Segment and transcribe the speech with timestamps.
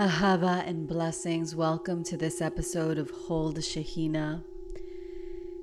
[0.00, 1.54] Ahava and blessings.
[1.54, 4.42] Welcome to this episode of Hold Shekinah.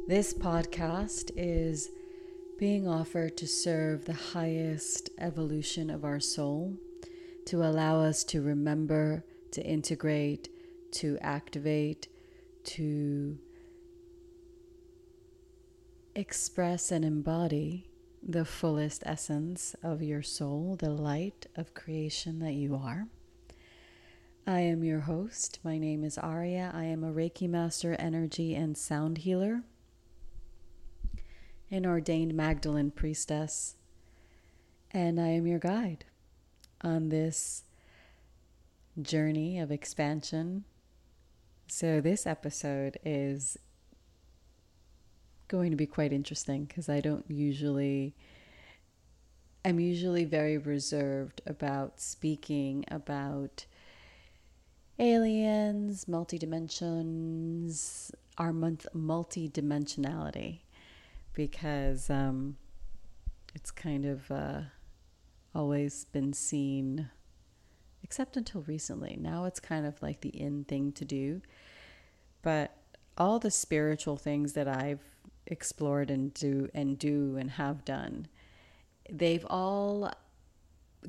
[0.08, 1.90] This podcast is
[2.60, 6.78] being offered to serve the highest evolution of our soul,
[7.48, 10.50] to allow us to remember, to integrate,
[10.92, 12.08] to activate,
[12.66, 13.40] to
[16.14, 17.90] express and embody
[18.22, 23.08] the fullest essence of your soul, the light of creation that you are.
[24.50, 25.60] I am your host.
[25.62, 26.72] My name is Aurea.
[26.74, 29.64] I am a Reiki Master, Energy and Sound Healer,
[31.70, 33.76] an ordained Magdalene Priestess,
[34.92, 36.06] and I am your guide
[36.80, 37.66] on this
[39.02, 40.64] journey of expansion.
[41.68, 43.58] So, this episode is
[45.50, 48.16] going to be quite interesting because I don't usually.
[49.66, 53.66] I'm usually very reserved about speaking about
[55.00, 60.60] aliens, multi dimensions, our month multi dimensionality,
[61.34, 62.58] because um,
[63.56, 64.62] it's kind of uh,
[65.54, 67.10] always been seen,
[68.04, 69.18] except until recently.
[69.20, 71.42] Now it's kind of like the in thing to do,
[72.42, 72.76] but
[73.18, 75.04] all the spiritual things that I've
[75.48, 78.28] explored and do and do and have done,
[79.10, 80.12] they've all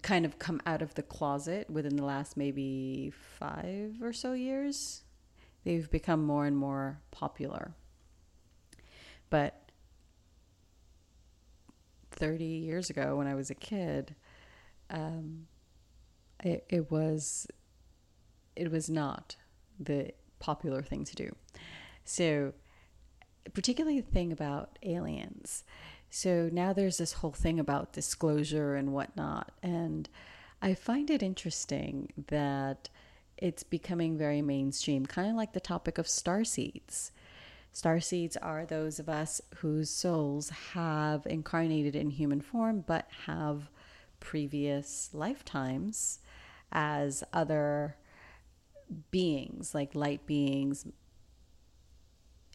[0.02, 5.02] kind of come out of the closet within the last maybe five or so years.
[5.64, 7.72] They've become more and more popular.
[9.30, 9.70] But
[12.12, 14.14] 30 years ago, when I was a kid,
[14.91, 15.46] um,
[16.42, 17.46] it, it was
[18.56, 19.36] it was not
[19.78, 21.34] the popular thing to do.
[22.04, 22.54] So,
[23.52, 25.62] particularly the thing about aliens
[26.11, 29.53] so now there's this whole thing about disclosure and whatnot.
[29.62, 30.09] And
[30.62, 32.89] I find it interesting that
[33.37, 37.12] it's becoming very mainstream, kind of like the topic of star seeds.
[37.73, 43.71] Star seeds are those of us whose souls have incarnated in human form but have
[44.19, 46.19] previous lifetimes
[46.72, 47.97] as other
[49.11, 50.87] beings, like light beings,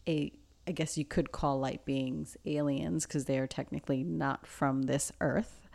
[0.06, 0.32] a
[0.66, 5.12] I guess you could call light beings aliens because they are technically not from this
[5.20, 5.68] earth.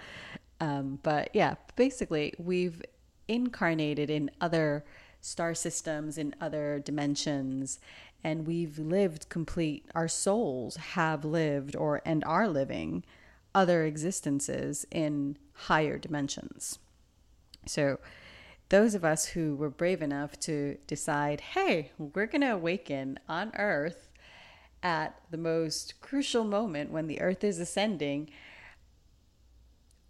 [0.59, 2.81] Um, but yeah, basically, we've
[3.27, 4.83] incarnated in other
[5.21, 7.79] star systems, in other dimensions,
[8.23, 13.03] and we've lived complete, our souls have lived or and are living
[13.55, 16.79] other existences in higher dimensions.
[17.65, 17.99] So,
[18.69, 23.51] those of us who were brave enough to decide, hey, we're going to awaken on
[23.57, 24.08] Earth
[24.81, 28.29] at the most crucial moment when the earth is ascending,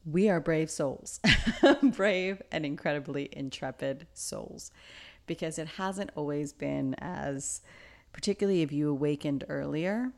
[0.05, 1.19] we are brave souls,
[1.83, 4.71] brave and incredibly intrepid souls,
[5.25, 7.61] because it hasn't always been as,
[8.13, 10.11] particularly if you awakened earlier.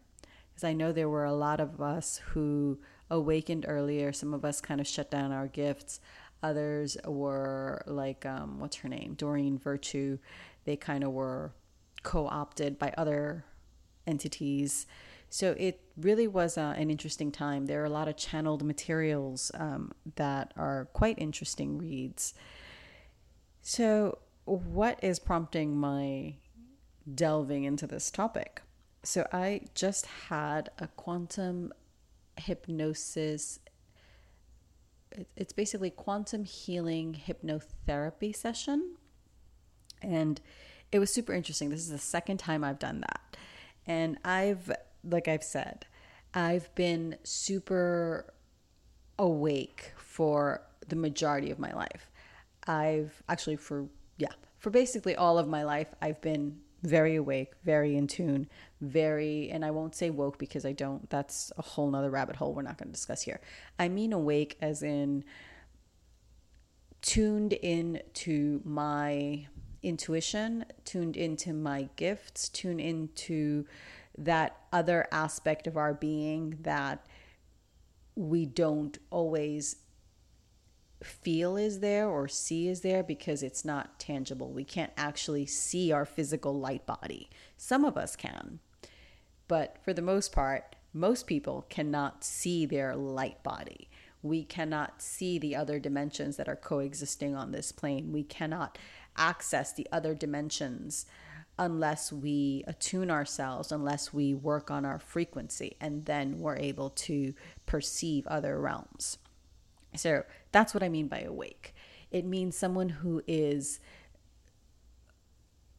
[0.50, 2.80] Because I know there were a lot of us who
[3.10, 4.12] awakened earlier.
[4.14, 6.00] Some of us kind of shut down our gifts.
[6.44, 9.14] Others were like, um, what's her name?
[9.16, 10.18] Doreen Virtue.
[10.66, 11.54] They kind of were
[12.04, 13.46] co opted by other
[14.08, 14.86] entities.
[15.30, 17.66] So it really was uh, an interesting time.
[17.66, 22.34] There are a lot of channeled materials um, that are quite interesting reads.
[23.62, 26.36] So, what is prompting my
[27.14, 28.62] delving into this topic?
[29.04, 31.72] So, I just had a quantum
[32.38, 33.60] hypnosis.
[35.38, 38.96] It's basically quantum healing hypnotherapy session.
[40.02, 40.42] And
[40.92, 41.70] it was super interesting.
[41.70, 43.31] This is the second time I've done that.
[43.92, 44.72] And I've,
[45.04, 45.86] like I've said,
[46.34, 48.34] I've been super
[49.20, 52.10] awake for the majority of my life.
[52.66, 53.88] I've actually, for,
[54.18, 58.48] yeah, for basically all of my life, I've been very awake, very in tune,
[58.80, 62.54] very, and I won't say woke because I don't, that's a whole nother rabbit hole
[62.54, 63.42] we're not going to discuss here.
[63.78, 65.26] I mean awake as in
[67.02, 69.48] tuned in to my
[69.84, 73.66] intuition, tuned into my gifts, tuned into
[74.18, 77.06] that other aspect of our being that
[78.16, 79.78] we don't always
[81.04, 84.52] feel is there or see is there because it's not tangible.
[84.52, 87.30] We can't actually see our physical light body.
[87.58, 88.60] Some of us can,
[89.48, 93.90] but for the most part, most people cannot see their light body.
[94.22, 98.12] We cannot see the other dimensions that are coexisting on this plane.
[98.12, 98.78] We cannot
[99.22, 101.06] access the other dimensions
[101.60, 107.34] unless we attune ourselves, unless we work on our frequency, and then we're able to
[107.68, 109.20] perceive other realms.
[109.96, 111.76] So that's what I mean by awake.
[112.10, 113.80] It means someone who is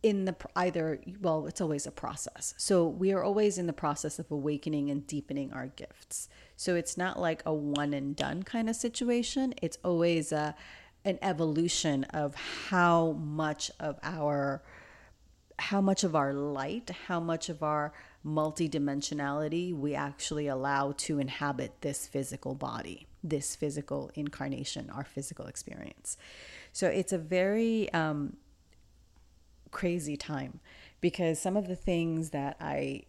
[0.03, 4.19] in the either well it's always a process so we are always in the process
[4.19, 8.69] of awakening and deepening our gifts so it's not like a one and done kind
[8.69, 10.57] of situation it's always a
[11.05, 14.63] an evolution of how much of our
[15.59, 17.93] how much of our light how much of our
[18.25, 26.17] multidimensionality we actually allow to inhabit this physical body this physical incarnation our physical experience.
[26.73, 28.37] So it's a very um,
[29.71, 30.61] crazy time
[31.01, 33.05] because some of the things that I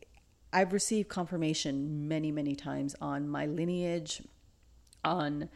[0.52, 4.22] I've received confirmation many many times on my lineage
[5.04, 5.50] on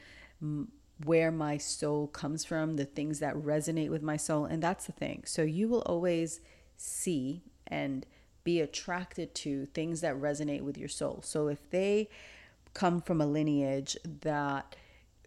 [1.06, 4.92] where my soul comes from the things that resonate with my soul and that's the
[4.92, 6.40] thing so you will always
[6.76, 8.06] see and
[8.44, 12.08] be attracted to things that resonate with your soul so if they
[12.74, 14.76] come from a lineage that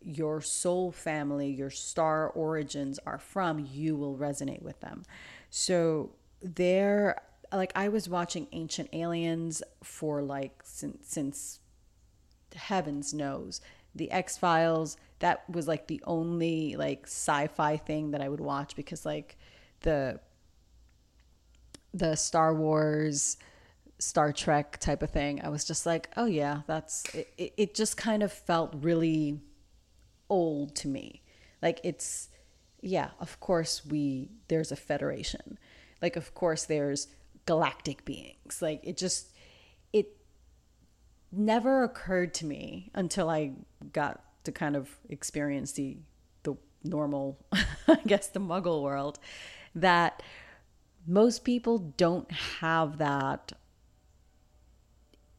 [0.02, 5.04] your soul family, your star origins are from, you will resonate with them.
[5.50, 6.12] So
[6.42, 7.20] there
[7.52, 11.60] like I was watching Ancient Aliens for like since, since
[12.54, 13.60] heavens knows.
[13.94, 19.04] The X-Files, that was like the only like sci-fi thing that I would watch because
[19.04, 19.36] like
[19.80, 20.20] the
[21.92, 23.36] the Star Wars
[23.98, 25.40] Star Trek type of thing.
[25.42, 29.40] I was just like, oh yeah, that's it, it just kind of felt really
[30.28, 31.22] old to me.
[31.60, 32.28] Like it's
[32.80, 35.58] yeah, of course we there's a federation.
[36.00, 37.08] Like of course there's
[37.46, 38.62] galactic beings.
[38.62, 39.32] Like it just
[41.32, 43.52] never occurred to me until I
[43.92, 45.98] got to kind of experience the
[46.42, 49.18] the normal I guess the muggle world
[49.74, 50.22] that
[51.06, 53.52] most people don't have that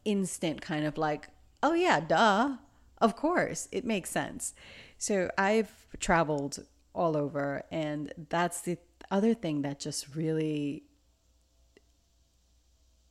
[0.03, 1.27] instant kind of like
[1.61, 2.55] oh yeah duh
[3.01, 4.53] of course it makes sense.
[4.97, 6.63] So I've traveled
[6.93, 8.77] all over, and that's the
[9.09, 10.83] other thing that just really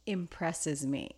[0.07, 1.11] impresses me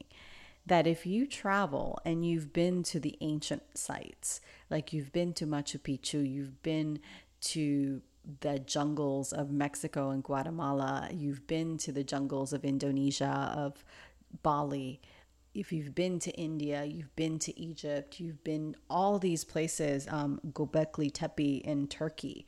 [0.66, 5.46] that if you travel and you've been to the ancient sites, like you've been to
[5.46, 7.00] Machu Picchu, you've been
[7.40, 8.02] to
[8.40, 13.84] the jungles of Mexico and Guatemala, you've been to the jungles of Indonesia, of
[14.42, 15.00] Bali,
[15.54, 20.40] if you've been to India, you've been to Egypt, you've been all these places, um,
[20.52, 22.46] Göbekli Tepe in Turkey.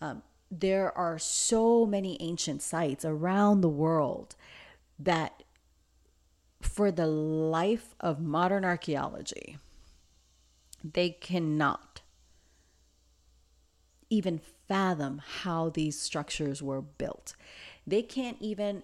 [0.00, 4.36] Um, there are so many ancient sites around the world
[4.98, 5.42] that,
[6.66, 9.56] for the life of modern archaeology,
[10.84, 12.02] they cannot
[14.10, 17.34] even fathom how these structures were built.
[17.86, 18.82] They can't even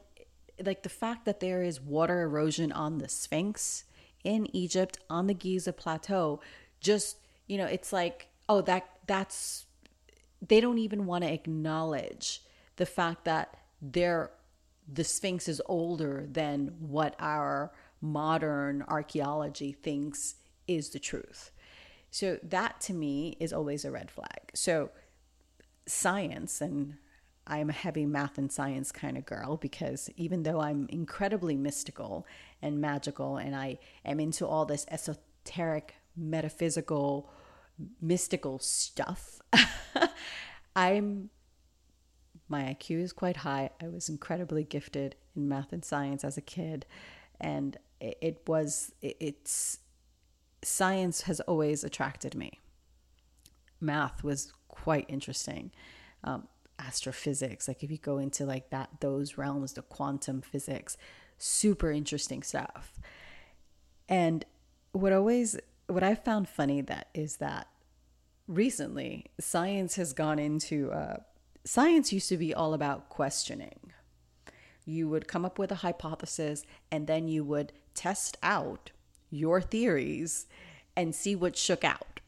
[0.64, 3.85] like the fact that there is water erosion on the Sphinx
[4.23, 6.40] in Egypt on the Giza plateau
[6.81, 7.17] just
[7.49, 9.67] you know it's like oh that that's
[10.46, 12.43] they don't even want to acknowledge
[12.76, 14.31] the fact that they're
[14.90, 20.37] the Sphinx is older than what our modern archaeology thinks
[20.67, 21.50] is the truth.
[22.11, 24.50] So that to me is always a red flag.
[24.55, 24.90] So
[25.87, 26.96] science and
[27.46, 32.26] I'm a heavy math and science kind of girl because even though I'm incredibly mystical
[32.61, 37.31] and magical and I am into all this esoteric, metaphysical,
[38.00, 39.40] mystical stuff,
[40.76, 41.31] I'm
[42.52, 43.71] my IQ is quite high.
[43.82, 46.85] I was incredibly gifted in math and science as a kid
[47.40, 49.78] and it, was it's
[50.62, 52.61] science has always attracted me.
[53.80, 55.73] Math was quite interesting.
[56.23, 56.47] Um,
[56.78, 60.97] astrophysics like if you go into like that those realms the quantum physics
[61.38, 62.99] super interesting stuff
[64.09, 64.44] and
[64.90, 65.56] what always
[65.87, 67.68] what i found funny that is that
[68.49, 71.18] recently science has gone into uh,
[71.64, 73.92] science used to be all about questioning.
[74.85, 78.90] You would come up with a hypothesis and then you would test out
[79.31, 80.47] your theories
[80.97, 82.21] and see what shook out.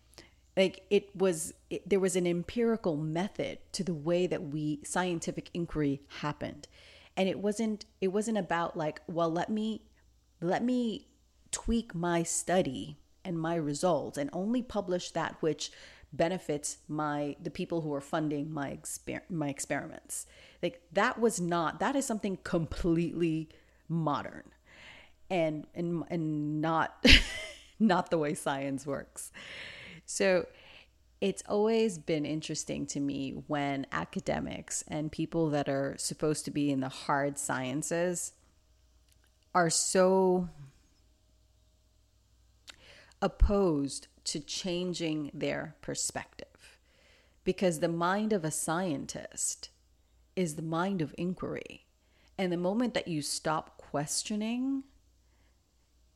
[0.57, 5.50] Like it was it, there was an empirical method to the way that we scientific
[5.53, 6.69] inquiry happened.
[7.17, 9.83] And it wasn't it wasn't about like well let me
[10.41, 11.09] let me
[11.50, 15.73] tweak my study and my results and only publish that which
[16.16, 20.26] benefits my the people who are funding my exper- my experiments.
[20.62, 23.49] Like that was not that is something completely
[23.88, 24.44] modern
[25.30, 27.04] and and and not
[27.78, 29.33] not the way science works.
[30.06, 30.47] So
[31.21, 36.71] it's always been interesting to me when academics and people that are supposed to be
[36.71, 38.33] in the hard sciences
[39.54, 40.49] are so
[43.23, 46.78] opposed to changing their perspective.
[47.45, 49.71] Because the mind of a scientist
[50.35, 51.87] is the mind of inquiry.
[52.38, 54.85] And the moment that you stop questioning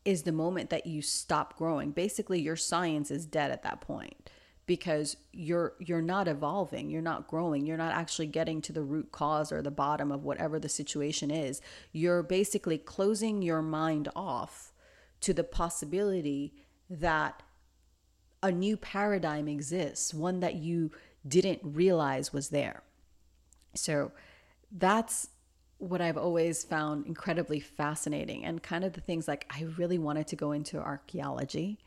[0.04, 1.90] is the moment that you stop growing.
[1.90, 4.30] Basically, your science is dead at that point
[4.68, 9.10] because you're you're not evolving, you're not growing, you're not actually getting to the root
[9.12, 11.60] cause or the bottom of whatever the situation is.
[11.92, 14.72] You're basically closing your mind off
[15.20, 16.54] to the possibility
[16.88, 17.42] that
[18.42, 20.90] a new paradigm exists, one that you
[21.26, 22.82] didn't realize was there.
[23.74, 24.12] So
[24.70, 25.28] that's
[25.78, 30.26] what I've always found incredibly fascinating and kind of the things like I really wanted
[30.28, 31.78] to go into archaeology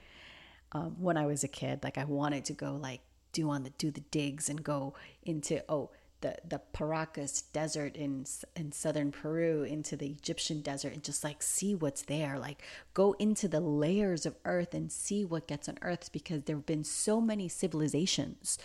[0.71, 1.83] um, when I was a kid.
[1.83, 3.01] Like I wanted to go like
[3.33, 4.93] do on the do the digs and go
[5.23, 5.89] into oh
[6.21, 8.25] the the Paracas desert in
[8.55, 12.39] in southern Peru into the Egyptian desert and just like see what's there.
[12.39, 12.63] Like
[12.93, 17.19] go into the layers of earth and see what gets unearthed because there've been so
[17.19, 18.57] many civilizations.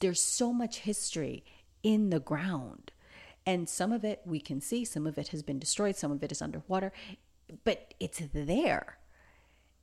[0.00, 1.44] There's so much history
[1.82, 2.92] in the ground.
[3.46, 6.22] And some of it we can see some of it has been destroyed some of
[6.22, 6.92] it is underwater
[7.64, 8.98] but it's there.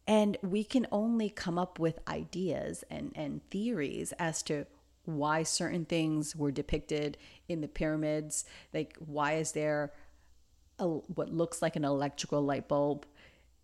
[0.07, 4.65] And we can only come up with ideas and and theories as to
[5.05, 7.17] why certain things were depicted
[7.47, 8.45] in the pyramids.
[8.73, 9.91] Like, why is there
[10.79, 13.05] a, what looks like an electrical light bulb?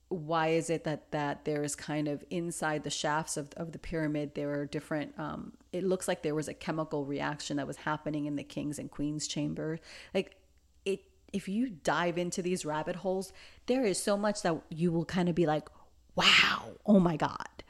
[0.09, 3.79] Why is it that that there is kind of inside the shafts of, of the
[3.79, 5.13] pyramid there are different?
[5.19, 8.79] Um, it looks like there was a chemical reaction that was happening in the king's
[8.79, 9.79] and queen's chamber.
[10.13, 10.37] Like
[10.85, 11.01] it,
[11.33, 13.33] if you dive into these rabbit holes,
[13.65, 15.67] there is so much that you will kind of be like,
[16.15, 17.63] "Wow, oh my god!"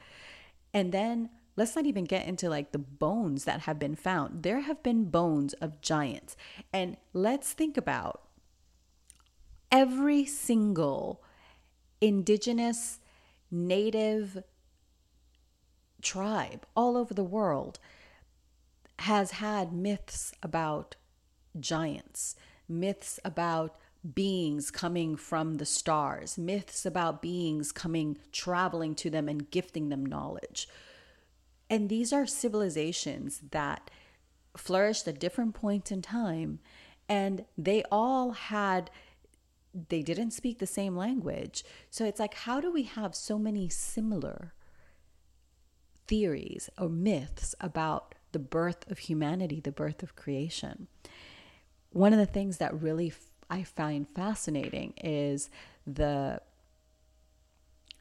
[0.72, 4.44] And then Let's not even get into like the bones that have been found.
[4.44, 6.36] There have been bones of giants.
[6.72, 8.22] And let's think about
[9.72, 11.20] every single
[12.00, 13.00] indigenous,
[13.50, 14.44] native
[16.00, 17.80] tribe all over the world
[19.00, 20.94] has had myths about
[21.58, 22.36] giants,
[22.68, 23.74] myths about
[24.14, 30.06] beings coming from the stars, myths about beings coming, traveling to them, and gifting them
[30.06, 30.68] knowledge.
[31.70, 33.90] And these are civilizations that
[34.56, 36.60] flourished at different points in time,
[37.08, 38.90] and they all had
[39.88, 41.62] they didn't speak the same language.
[41.90, 44.54] So it's like, how do we have so many similar
[46.06, 50.88] theories or myths about the birth of humanity, the birth of creation?
[51.90, 53.12] One of the things that really
[53.50, 55.50] I find fascinating is
[55.86, 56.40] the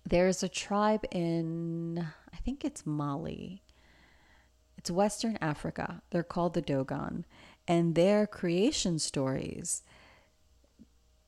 [0.06, 2.08] there's a tribe in
[2.48, 3.62] think it's Mali.
[4.78, 6.02] It's Western Africa.
[6.12, 7.26] They're called the Dogon.
[7.68, 9.84] And their creation stories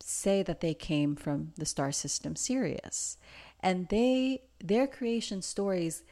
[0.02, 3.18] say that they came from the star system Sirius.
[3.60, 6.04] And they their creation stories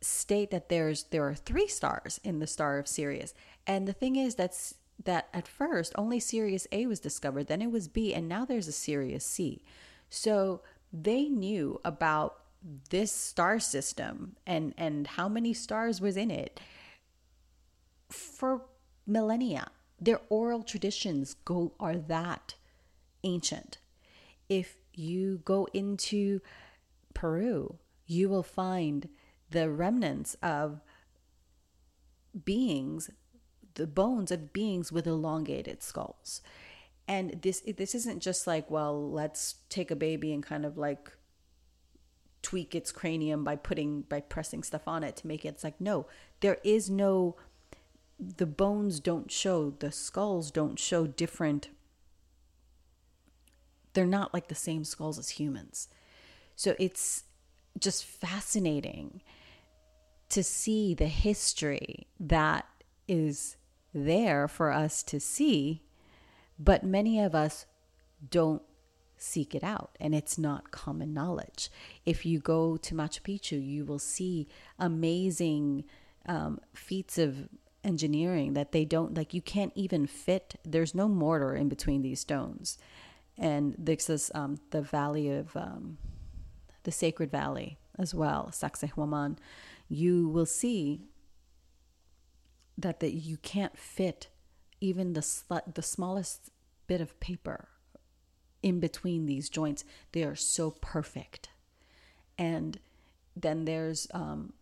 [0.00, 3.34] state that there's there are three stars in the star of Sirius.
[3.66, 7.70] And the thing is that's that at first only Sirius A was discovered, then it
[7.70, 9.62] was B, and now there's a Sirius C.
[10.08, 12.41] So they knew about
[12.90, 16.60] this star system and and how many stars was in it
[18.08, 18.62] for
[19.06, 19.68] millennia.
[20.00, 22.54] Their oral traditions go are that
[23.24, 23.78] ancient.
[24.48, 26.40] If you go into
[27.14, 29.08] peru you will find
[29.50, 30.80] the remnants of
[32.44, 33.10] beings
[33.74, 36.42] the bones of beings with elongated skulls.
[37.08, 41.10] And this this isn't just like well let's take a baby and kind of like
[42.42, 45.80] tweak its cranium by putting by pressing stuff on it to make it it's like
[45.80, 46.06] no
[46.40, 47.36] there is no
[48.18, 51.68] the bones don't show the skulls don't show different
[53.92, 55.88] they're not like the same skulls as humans.
[56.56, 57.24] So it's
[57.78, 59.22] just fascinating
[60.30, 62.66] to see the history that
[63.08, 63.56] is
[63.94, 65.82] there for us to see
[66.58, 67.66] but many of us
[68.30, 68.62] don't
[69.22, 71.70] seek it out and it's not common knowledge.
[72.04, 74.48] If you go to Machu Picchu, you will see
[74.78, 75.84] amazing
[76.26, 77.48] um, feats of
[77.84, 82.20] engineering that they don't like you can't even fit there's no mortar in between these
[82.20, 82.78] stones
[83.36, 85.98] and this is um, the valley of um,
[86.84, 89.36] the sacred valley as well sacsayhuaman
[89.88, 91.00] you will see
[92.78, 94.28] that that you can't fit
[94.80, 96.50] even the sl- the smallest
[96.86, 97.68] bit of paper
[98.62, 99.84] in between these joints.
[100.12, 101.50] They are so perfect.
[102.38, 102.78] And
[103.36, 104.52] then there's um,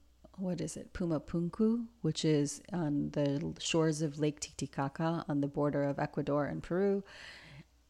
[0.41, 5.47] what is it, Puma Punku, which is on the shores of Lake Titicaca on the
[5.47, 7.05] border of Ecuador and Peru.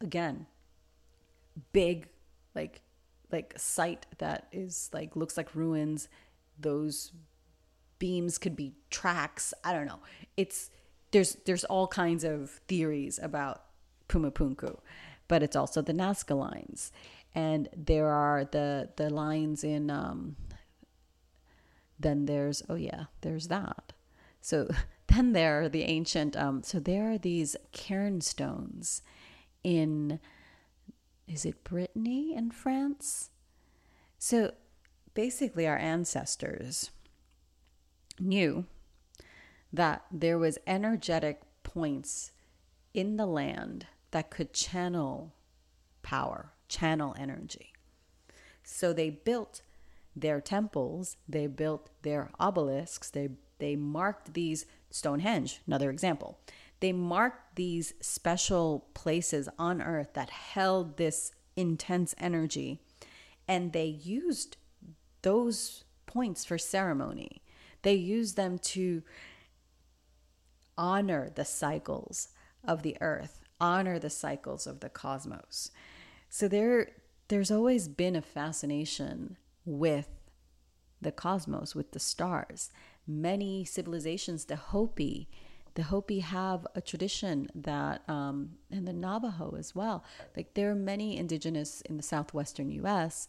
[0.00, 0.46] Again,
[1.72, 2.08] big,
[2.54, 2.82] like,
[3.30, 6.08] like site that is like looks like ruins.
[6.58, 7.12] Those
[7.98, 9.54] beams could be tracks.
[9.62, 10.00] I don't know.
[10.36, 10.70] It's
[11.12, 13.62] there's there's all kinds of theories about
[14.08, 14.78] Pumapunku.
[15.30, 16.90] But it's also the Nazca lines.
[17.36, 20.34] And there are the the lines in um,
[22.00, 23.92] then there's oh yeah, there's that.
[24.40, 24.68] So
[25.06, 29.02] then there are the ancient um, so there are these cairn stones
[29.62, 30.18] in
[31.28, 33.30] is it Brittany in France?
[34.18, 34.50] So
[35.14, 36.90] basically our ancestors
[38.18, 38.64] knew
[39.72, 42.32] that there was energetic points
[42.92, 45.34] in the land that could channel
[46.02, 47.72] power, channel energy.
[48.62, 49.62] So they built
[50.14, 56.38] their temples, they built their obelisks, they they marked these Stonehenge, another example.
[56.80, 62.80] They marked these special places on earth that held this intense energy
[63.46, 64.56] and they used
[65.22, 67.42] those points for ceremony.
[67.82, 69.02] They used them to
[70.78, 72.28] honor the cycles
[72.64, 75.70] of the earth, honor the cycles of the cosmos.
[76.28, 76.88] So there
[77.28, 80.08] there's always been a fascination with
[81.00, 82.70] the cosmos, with the stars.
[83.06, 85.28] Many civilizations, the Hopi,
[85.74, 90.04] the Hopi have a tradition that, um, and the Navajo as well.
[90.36, 93.28] Like there are many indigenous in the southwestern U.S.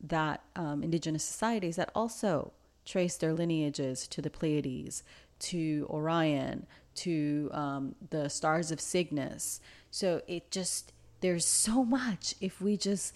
[0.00, 2.52] that um, indigenous societies that also
[2.84, 5.02] trace their lineages to the Pleiades,
[5.40, 9.60] to Orion, to um, the stars of Cygnus.
[9.90, 13.14] So it just there's so much if we just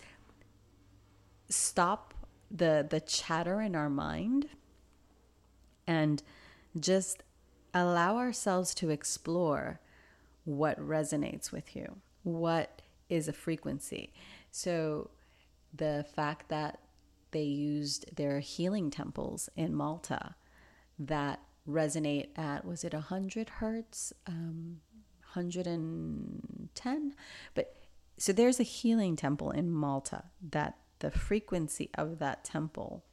[1.48, 2.14] stop
[2.50, 4.48] the the chatter in our mind
[5.86, 6.22] and
[6.78, 7.22] just
[7.74, 9.80] allow ourselves to explore
[10.44, 14.12] what resonates with you what is a frequency
[14.50, 15.10] so
[15.74, 16.78] the fact that
[17.32, 20.34] they used their healing temples in malta
[20.98, 24.12] that resonate at was it 100 hertz?
[24.26, 24.80] Um,
[25.34, 27.14] 110
[27.54, 27.76] but
[28.16, 33.04] so there's a healing temple in malta that the frequency of that temple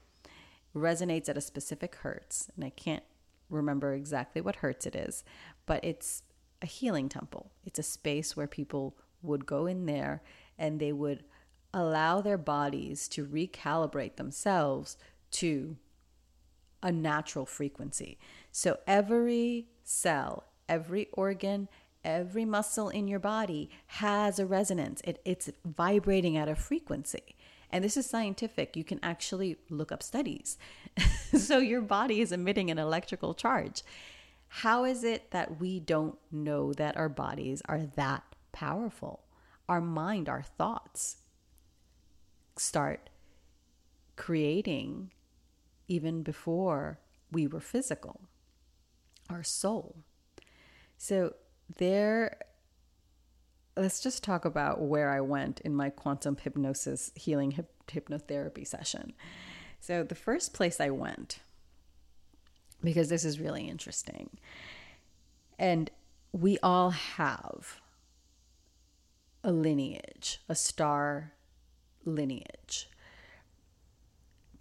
[0.73, 3.03] resonates at a specific hertz and i can't
[3.49, 5.25] remember exactly what hertz it is
[5.65, 6.23] but it's
[6.63, 7.51] a healing temple.
[7.65, 10.23] It's a space where people would go in there
[10.57, 11.23] and they would
[11.73, 14.97] allow their bodies to recalibrate themselves
[15.31, 15.75] to
[16.81, 18.17] a natural frequency.
[18.55, 21.67] So every cell, every organ,
[22.05, 25.01] every muscle in your body has a resonance.
[25.03, 27.35] It, it's vibrating at a frequency.
[27.71, 28.77] And this is scientific.
[28.77, 30.59] You can actually look up studies.
[31.35, 33.81] so your body is emitting an electrical charge.
[34.47, 39.23] How is it that we don't know that our bodies are that powerful?
[39.67, 41.17] Our mind, our thoughts
[42.55, 43.09] start
[44.15, 45.09] creating
[45.87, 46.99] even before
[47.31, 48.21] we were physical,
[49.33, 49.97] our soul.
[50.97, 51.33] So,
[51.77, 52.37] there,
[53.75, 59.13] let's just talk about where I went in my quantum hypnosis healing hip- hypnotherapy session.
[59.79, 61.39] So, the first place I went,
[62.83, 64.29] because this is really interesting,
[65.59, 65.89] and
[66.31, 67.81] we all have
[69.43, 71.33] a lineage, a star
[72.05, 72.87] lineage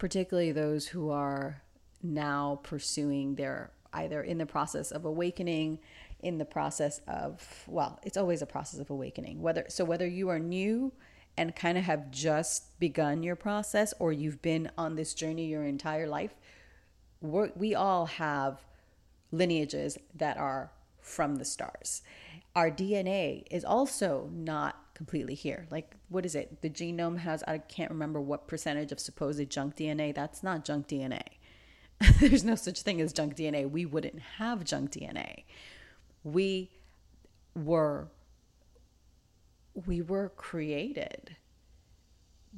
[0.03, 1.61] particularly those who are
[2.01, 5.79] now pursuing their either in the process of awakening
[6.19, 10.29] in the process of well it's always a process of awakening whether so whether you
[10.29, 10.91] are new
[11.37, 15.63] and kind of have just begun your process or you've been on this journey your
[15.63, 16.33] entire life
[17.21, 18.59] we all have
[19.31, 22.01] lineages that are from the stars
[22.55, 25.67] our dna is also not completely here.
[25.69, 26.61] Like, what is it?
[26.61, 30.13] The genome has, I can't remember what percentage of supposed junk DNA.
[30.13, 31.23] That's not junk DNA.
[32.19, 33.69] There's no such thing as junk DNA.
[33.69, 35.43] We wouldn't have junk DNA.
[36.23, 36.69] We
[37.55, 38.07] were
[39.87, 41.35] we were created.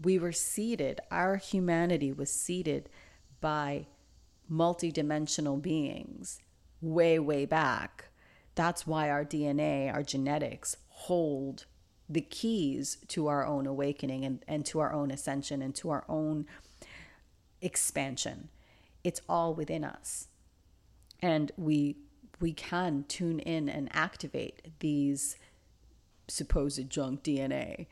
[0.01, 0.99] We were seeded.
[1.09, 2.89] Our humanity was seeded
[3.39, 3.87] by
[4.51, 6.41] multidimensional beings
[6.81, 8.09] way, way back.
[8.55, 11.65] That's why our DNA, our genetics hold
[12.07, 16.05] the keys to our own awakening and, and to our own ascension and to our
[16.07, 16.45] own
[17.61, 18.49] expansion.
[19.05, 20.27] It's all within us.
[21.21, 21.95] And we
[22.41, 25.37] we can tune in and activate these
[26.27, 27.87] supposed junk DNA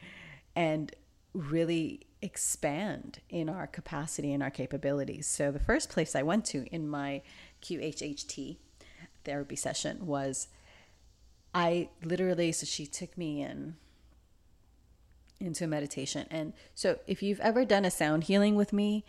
[0.53, 0.93] and
[1.33, 5.27] really expand in our capacity and our capabilities.
[5.27, 7.21] So the first place I went to in my
[7.61, 8.57] QHHT
[9.23, 10.47] therapy session was
[11.53, 13.75] I literally so she took me in
[15.39, 16.25] into a meditation.
[16.31, 19.05] And so if you've ever done a sound healing with me,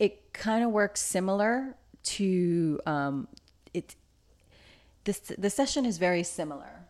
[0.00, 3.28] it kind of works similar to um,
[3.72, 3.94] it.
[5.04, 6.86] This the session is very similar.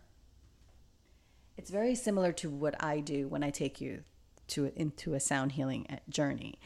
[1.57, 4.03] it's very similar to what I do when I take you
[4.47, 6.57] to into a sound healing uh, journey.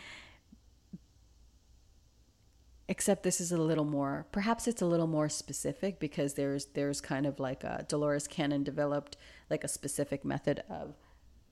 [2.88, 7.02] Except this is a little more, perhaps it's a little more specific because there's there's
[7.02, 9.18] kind of like a Dolores Cannon developed
[9.50, 10.94] like a specific method of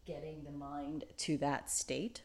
[0.06, 2.22] getting the mind to that state.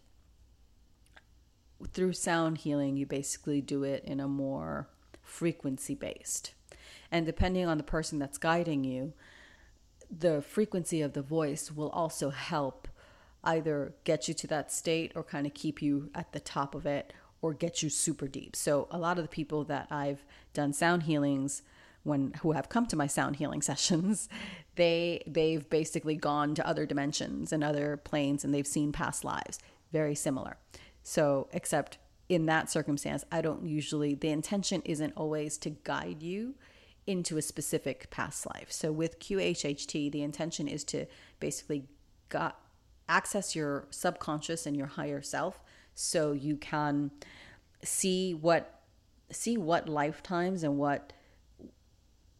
[1.93, 4.88] Through sound healing, you basically do it in a more
[5.23, 6.53] frequency based.
[7.11, 9.12] And depending on the person that's guiding you,
[10.11, 12.88] the frequency of the voice will also help
[13.45, 16.87] either get you to that state or kind of keep you at the top of
[16.87, 18.57] it or get you super deep.
[18.57, 21.62] So a lot of the people that I've done sound healings
[22.05, 24.29] when who have come to my sound healing sessions,
[24.77, 29.59] they they've basically gone to other dimensions and other planes and they've seen past lives.
[29.93, 30.57] Very similar.
[31.09, 31.97] So except
[32.29, 36.55] in that circumstance, I don't usually the intention isn't always to guide you
[37.07, 38.71] into a specific past life.
[38.71, 41.07] So with QHHT, the intention is to
[41.40, 41.85] basically
[42.29, 42.61] got,
[43.09, 45.62] access your subconscious and your higher self
[45.94, 47.11] so you can
[47.83, 48.83] see what
[49.31, 51.14] see what lifetimes and what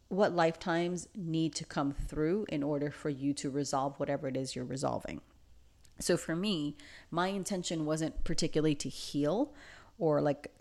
[0.09, 4.55] what lifetimes need to come through in order for you to resolve whatever it is
[4.55, 5.23] you're resolving.
[6.01, 6.77] So for me,
[7.11, 9.55] my intention wasn't particularly to heal
[9.99, 10.53] or like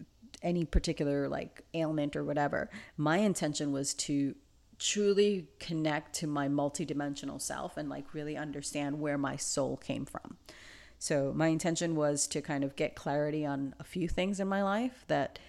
[0.41, 2.69] any particular like ailment or whatever.
[2.95, 4.35] My intention was to
[4.79, 10.37] truly connect to my multidimensional self and like really understand where my soul came from.
[10.99, 14.63] So my intention was to kind of get clarity on a few things in my
[14.63, 15.39] life that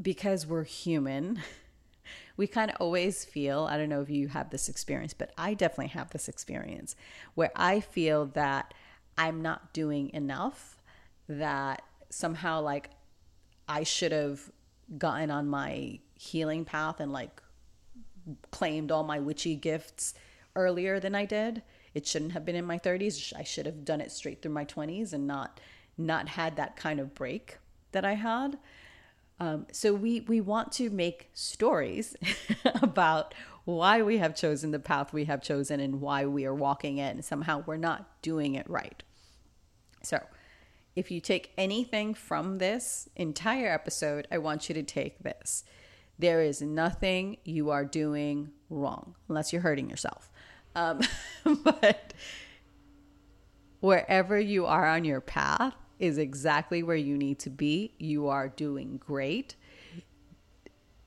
[0.00, 1.40] because we're human,
[2.36, 5.54] we kind of always feel, I don't know if you have this experience, but I
[5.54, 6.96] definitely have this experience
[7.34, 8.72] where I feel that
[9.16, 10.78] I'm not doing enough,
[11.28, 12.90] that somehow like
[13.68, 14.50] I should have
[14.98, 17.42] gotten on my healing path and like
[18.50, 20.14] claimed all my witchy gifts
[20.54, 21.62] earlier than I did.
[21.94, 23.32] It shouldn't have been in my 30s.
[23.36, 25.60] I should have done it straight through my 20s and not
[25.98, 27.58] not had that kind of break
[27.92, 28.58] that I had.
[29.38, 32.16] Um, so we we want to make stories
[32.82, 36.98] about why we have chosen the path we have chosen and why we are walking
[36.98, 39.02] it, and somehow we're not doing it right.
[40.02, 40.20] So
[40.96, 45.64] if you take anything from this entire episode, I want you to take this.
[46.18, 50.30] There is nothing you are doing wrong, unless you're hurting yourself.
[50.74, 51.00] Um,
[51.64, 52.14] but
[53.80, 57.94] wherever you are on your path is exactly where you need to be.
[57.98, 59.56] You are doing great.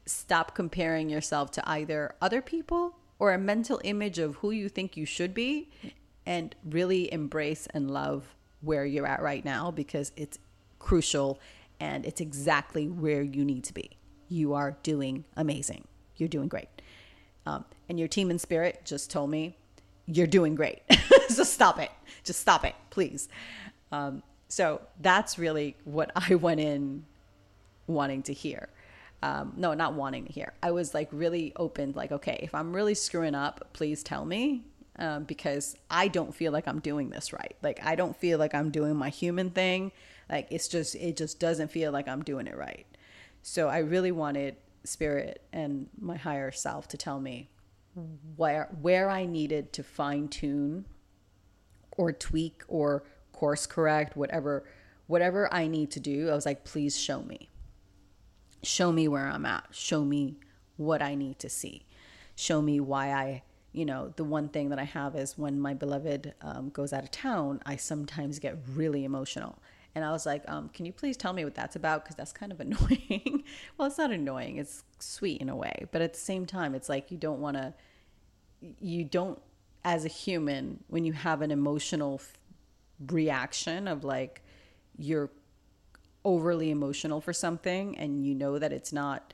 [0.05, 4.97] Stop comparing yourself to either other people or a mental image of who you think
[4.97, 5.69] you should be
[6.25, 10.39] and really embrace and love where you're at right now because it's
[10.79, 11.39] crucial
[11.79, 13.91] and it's exactly where you need to be.
[14.27, 15.87] You are doing amazing.
[16.17, 16.69] You're doing great.
[17.45, 19.57] Um, and your team and spirit just told me
[20.07, 20.81] you're doing great.
[21.29, 21.91] so stop it.
[22.23, 23.29] Just stop it, please.
[23.91, 27.05] Um, so that's really what I went in
[27.87, 28.69] wanting to hear.
[29.23, 30.53] Um, no, not wanting to hear.
[30.61, 34.65] I was like really open, like, okay, if I'm really screwing up, please tell me
[34.97, 37.55] um, because I don't feel like I'm doing this right.
[37.61, 39.91] Like I don't feel like I'm doing my human thing.
[40.29, 42.85] Like it's just it just doesn't feel like I'm doing it right.
[43.41, 47.49] So I really wanted spirit and my higher self to tell me
[48.35, 50.85] where where I needed to fine tune
[51.97, 54.65] or tweak or course correct whatever
[55.07, 56.29] whatever I need to do.
[56.29, 57.49] I was like please show me.
[58.65, 59.67] Show me where I'm at.
[59.71, 60.37] Show me
[60.77, 61.85] what I need to see.
[62.35, 63.43] Show me why I
[63.75, 67.03] you know, the one thing that I have is when my beloved um, goes out
[67.03, 69.59] of town, I sometimes get really emotional.
[69.93, 72.05] And I was like, um, can you please tell me what that's about?
[72.05, 73.43] Because that's kind of annoying.
[73.77, 75.87] well, it's not annoying, it's sweet in a way.
[75.91, 77.73] But at the same time, it's like you don't want to,
[78.79, 79.41] you don't,
[79.83, 82.21] as a human, when you have an emotional
[83.07, 84.41] reaction of like
[84.97, 85.29] you're
[86.25, 89.33] overly emotional for something and you know that it's not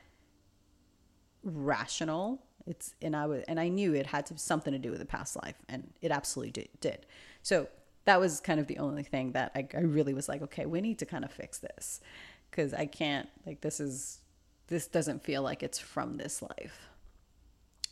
[1.44, 5.00] rational it's and I was and I knew it had to, something to do with
[5.00, 6.70] the past life, and it absolutely did.
[6.80, 7.06] did.
[7.42, 7.68] So
[8.06, 10.82] that was kind of the only thing that I, I really was like, okay, we
[10.82, 12.02] need to kind of fix this
[12.50, 14.20] because I can't like this is
[14.68, 16.90] this doesn't feel like it's from this life.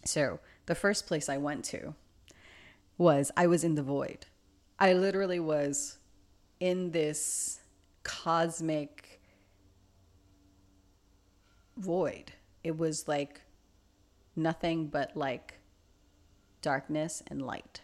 [0.05, 1.93] So the first place I went to
[2.97, 4.25] was I was in the void.
[4.79, 5.97] I literally was
[6.59, 7.58] in this
[8.09, 9.21] cosmic
[11.77, 12.33] void.
[12.63, 13.41] It was like
[14.35, 15.59] nothing but like
[16.63, 17.81] darkness and light.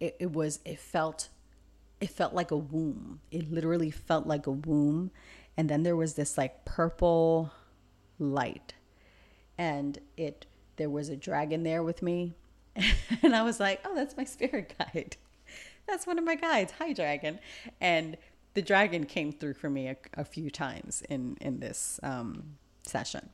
[0.00, 1.30] It, it was, it felt,
[1.98, 3.20] it felt like a womb.
[3.30, 5.12] It literally felt like a womb.
[5.56, 7.50] And then there was this like purple
[8.18, 8.74] light.
[9.56, 10.44] And it,
[10.76, 12.34] there was a dragon there with me.
[13.22, 15.16] And I was like, oh, that's my spirit guide.
[15.88, 16.72] That's one of my guides.
[16.78, 17.38] Hi, dragon.
[17.80, 18.18] And
[18.54, 23.28] the dragon came through for me a, a few times in in this um, session.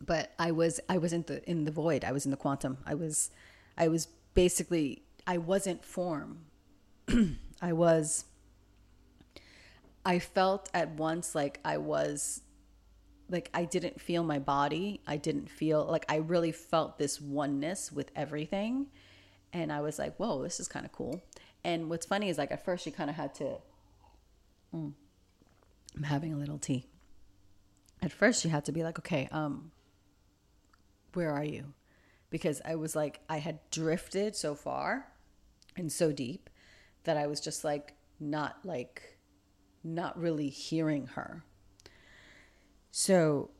[0.00, 2.04] But I was I was in the in the void.
[2.04, 2.78] I was in the quantum.
[2.86, 3.30] I was
[3.76, 6.44] I was basically I wasn't form.
[7.62, 8.24] I was
[10.04, 12.42] I felt at once like I was
[13.28, 15.00] like I didn't feel my body.
[15.06, 18.86] I didn't feel like I really felt this oneness with everything.
[19.52, 21.22] And I was like, whoa, this is kind of cool.
[21.64, 23.58] And what's funny is like at first she kind of had to
[24.74, 24.92] Mm.
[25.96, 26.86] I'm having a little tea.
[28.00, 29.72] At first, she had to be like, okay, um,
[31.14, 31.72] where are you?
[32.30, 35.08] Because I was like, I had drifted so far
[35.76, 36.50] and so deep
[37.04, 39.18] that I was just like, not like,
[39.82, 41.44] not really hearing her.
[42.90, 43.50] So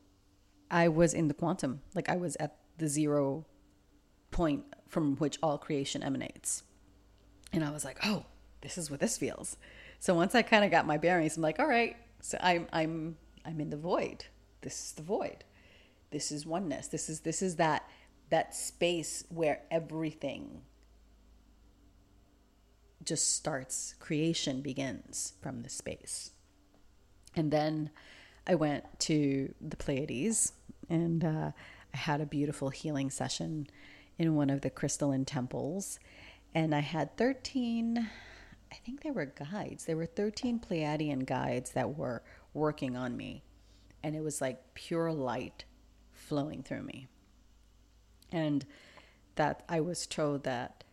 [0.69, 3.45] I was in the quantum, like I was at the zero
[4.31, 6.63] point from which all creation emanates.
[7.51, 8.25] And I was like, oh,
[8.61, 9.57] this is what this feels.
[9.99, 13.17] So once I kind of got my bearings, I'm like, all right, so I'm I'm
[13.45, 14.25] I'm in the void.
[14.61, 15.43] This is the void.
[16.11, 16.87] This is oneness.
[16.87, 17.83] This is this is that
[18.29, 20.61] that space where everything
[23.03, 23.95] just starts.
[23.99, 26.31] Creation begins from the space.
[27.35, 27.89] And then
[28.47, 30.53] I went to the Pleiades
[30.89, 31.51] and uh,
[31.93, 33.67] I had a beautiful healing session
[34.17, 35.99] in one of the crystalline temples.
[36.53, 38.09] And I had 13
[38.71, 39.85] I think they were guides.
[39.85, 42.21] There were 13 Pleiadian guides that were
[42.53, 43.43] working on me.
[44.03, 45.65] And it was like pure light
[46.13, 47.07] flowing through me.
[48.31, 48.65] And
[49.35, 50.83] that I was told that,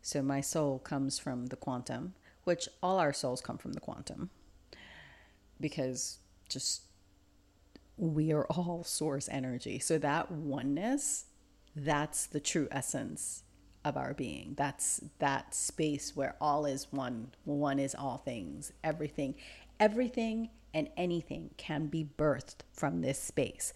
[0.00, 4.30] so my soul comes from the quantum, which all our souls come from the quantum.
[5.60, 6.18] Because
[6.48, 6.82] just
[7.96, 9.78] we are all source energy.
[9.78, 11.26] So that oneness,
[11.74, 13.42] that's the true essence
[13.86, 14.54] of our being.
[14.56, 19.36] That's that space where all is one, one is all things, everything,
[19.78, 23.72] everything and anything can be birthed from this space.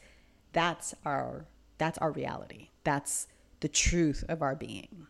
[0.52, 1.46] That's our
[1.78, 2.68] that's our reality.
[2.84, 3.28] That's
[3.60, 5.06] the truth of our being.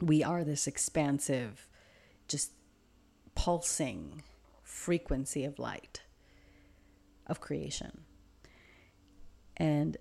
[0.00, 1.68] We are this expansive,
[2.26, 2.52] just
[3.34, 4.22] pulsing
[4.62, 6.02] frequency of light
[7.26, 8.00] of creation.
[9.56, 9.98] And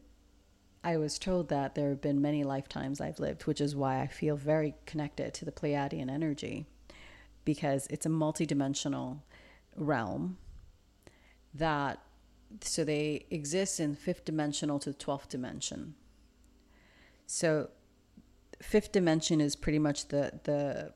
[0.88, 4.08] I was told that there have been many lifetimes I've lived, which is why I
[4.08, 6.66] feel very connected to the Pleiadian energy
[7.44, 9.18] because it's a multidimensional
[9.76, 10.38] realm
[11.54, 12.00] that
[12.62, 15.96] so they exist in fifth dimensional to 12th dimension.
[17.26, 17.70] So
[18.62, 20.94] fifth dimension is pretty much the the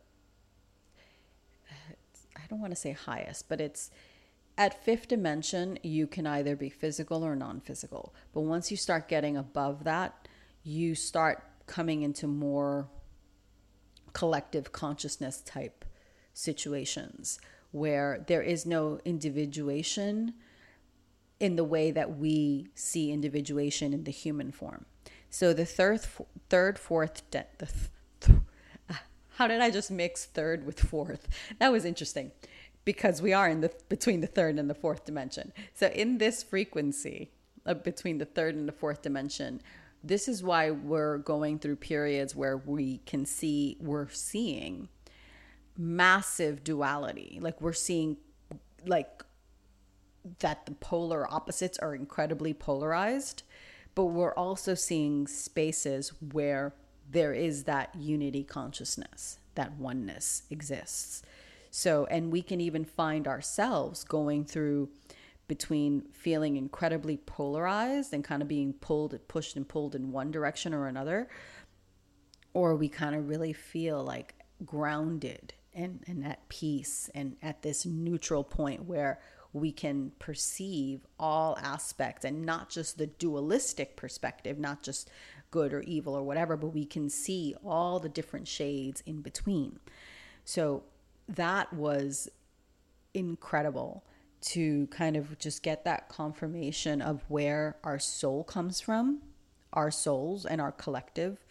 [2.38, 3.92] I don't want to say highest, but it's
[4.58, 8.14] at fifth dimension, you can either be physical or non physical.
[8.34, 10.28] But once you start getting above that,
[10.64, 12.88] you start coming into more
[14.14, 15.86] collective consciousness type
[16.34, 17.40] situations
[17.72, 20.34] where there is no individuation
[21.40, 24.86] in the way that we see individuation in the human form.
[25.30, 26.02] So the third,
[26.50, 27.70] third, fourth, de- the
[28.20, 28.40] th-
[28.90, 29.02] ah,
[29.38, 31.28] how did I just mix third with fourth?
[31.60, 32.32] That was interesting
[32.86, 35.54] because we are in the between the third and the fourth dimension.
[35.74, 37.32] So in this frequency
[37.66, 39.62] uh, between the third and the fourth dimension,
[40.04, 44.90] this is why we're going through periods where we can see we're seeing
[45.78, 47.40] massive duality.
[47.42, 48.18] Like we're seeing
[48.86, 49.24] like
[50.40, 53.44] that the polar opposites are incredibly polarized,
[53.96, 56.74] but we're also seeing spaces where
[57.10, 61.24] there is that unity consciousness, that oneness exists.
[61.72, 64.90] So, and we can even find ourselves going through
[65.48, 70.32] between feeling incredibly polarized and kind of being pulled, and pushed, and pulled in one
[70.32, 71.28] direction or another,
[72.54, 77.86] or we kind of really feel like grounded and, and at peace and at this
[77.86, 79.20] neutral point where
[79.54, 85.10] we can perceive all aspects and not just the dualistic perspective, not just
[85.52, 89.80] good or evil or whatever, but we can see all the different shades in between.
[90.46, 90.84] So
[91.36, 92.30] that was
[93.14, 94.04] incredible
[94.42, 99.22] to kind of just get that confirmation of where our soul comes from,
[99.74, 101.46] our souls and our collective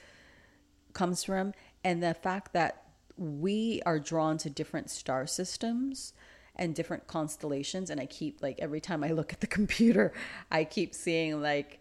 [0.93, 1.53] comes from,
[1.85, 2.85] and the fact that
[3.17, 6.15] we are drawn to different star systems
[6.57, 7.91] and different constellations.
[7.91, 10.13] And I keep, like, every time I look at the computer,
[10.51, 11.81] I keep seeing, like,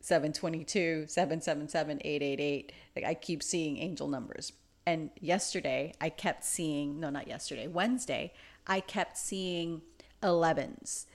[0.00, 2.72] 722, 777, 888.
[2.94, 4.52] Like, I keep seeing angel numbers.
[4.86, 8.32] And yesterday, I kept seeing, no, not yesterday, Wednesday,
[8.66, 9.82] I kept seeing
[10.22, 11.06] 11s.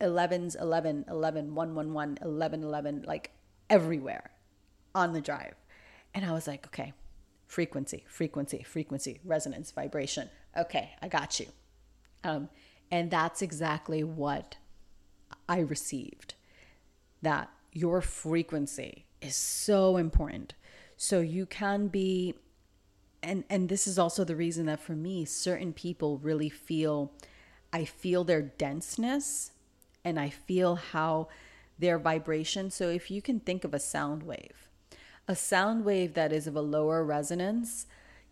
[0.00, 3.30] 11s, 11, 11, 111, 11, 11, like
[3.70, 4.30] everywhere
[4.94, 5.54] on the drive.
[6.14, 6.92] And I was like, okay,
[7.46, 10.30] frequency, frequency, frequency, resonance, vibration.
[10.56, 11.46] Okay, I got you.
[12.22, 12.48] Um,
[12.90, 14.56] and that's exactly what
[15.48, 16.34] I received.
[17.22, 20.54] That your frequency is so important.
[20.96, 22.34] So you can be
[23.24, 27.12] and and this is also the reason that for me certain people really feel
[27.72, 29.50] I feel their denseness
[30.04, 31.28] and I feel how
[31.78, 32.70] their vibration.
[32.70, 34.68] So if you can think of a sound wave,
[35.26, 37.86] a sound wave that is of a lower resonance,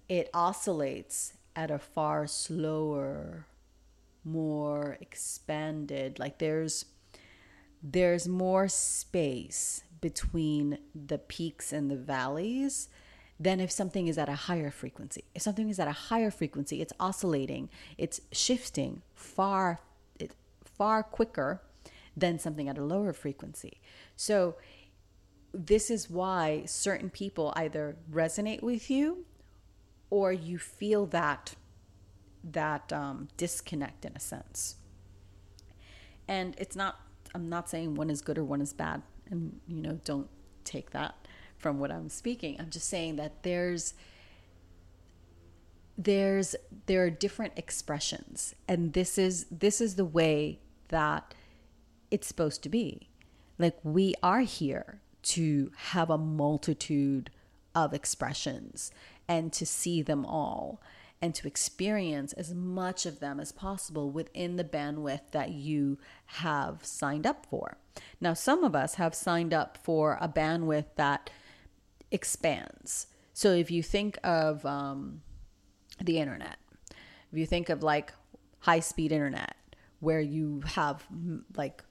[0.08, 3.46] it oscillates at a far slower,
[4.24, 6.84] more expanded, like there's
[7.82, 12.88] there's more space between the peaks and the valleys
[13.38, 15.24] than if something is at a higher frequency.
[15.34, 17.68] If something is at a higher frequency, it's oscillating,
[17.98, 19.80] it's shifting far
[20.64, 21.60] far quicker
[22.16, 23.80] than something at a lower frequency.
[24.16, 24.56] So
[25.52, 29.24] this is why certain people either resonate with you
[30.10, 31.54] or you feel that
[32.44, 34.76] that um, disconnect in a sense.
[36.26, 37.00] And it's not
[37.34, 40.28] I'm not saying one is good or one is bad and you know don't
[40.64, 41.21] take that
[41.62, 42.56] from what I'm speaking.
[42.58, 43.94] I'm just saying that there's
[45.96, 51.34] there's there are different expressions and this is this is the way that
[52.10, 53.08] it's supposed to be.
[53.58, 57.30] Like we are here to have a multitude
[57.74, 58.90] of expressions
[59.28, 60.80] and to see them all
[61.22, 65.96] and to experience as much of them as possible within the bandwidth that you
[66.26, 67.78] have signed up for.
[68.20, 71.30] Now, some of us have signed up for a bandwidth that
[72.12, 73.06] expands.
[73.32, 75.22] So if you think of um,
[76.00, 76.58] the internet,
[76.90, 78.12] if you think of like
[78.60, 79.56] high speed internet,
[80.00, 81.04] where you have
[81.56, 81.82] like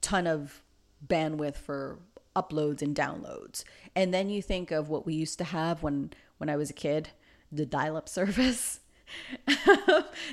[0.00, 0.62] ton of
[1.06, 1.98] bandwidth for
[2.36, 3.64] uploads and downloads,
[3.96, 6.74] and then you think of what we used to have when when I was a
[6.74, 7.10] kid,
[7.50, 8.80] the dial-up service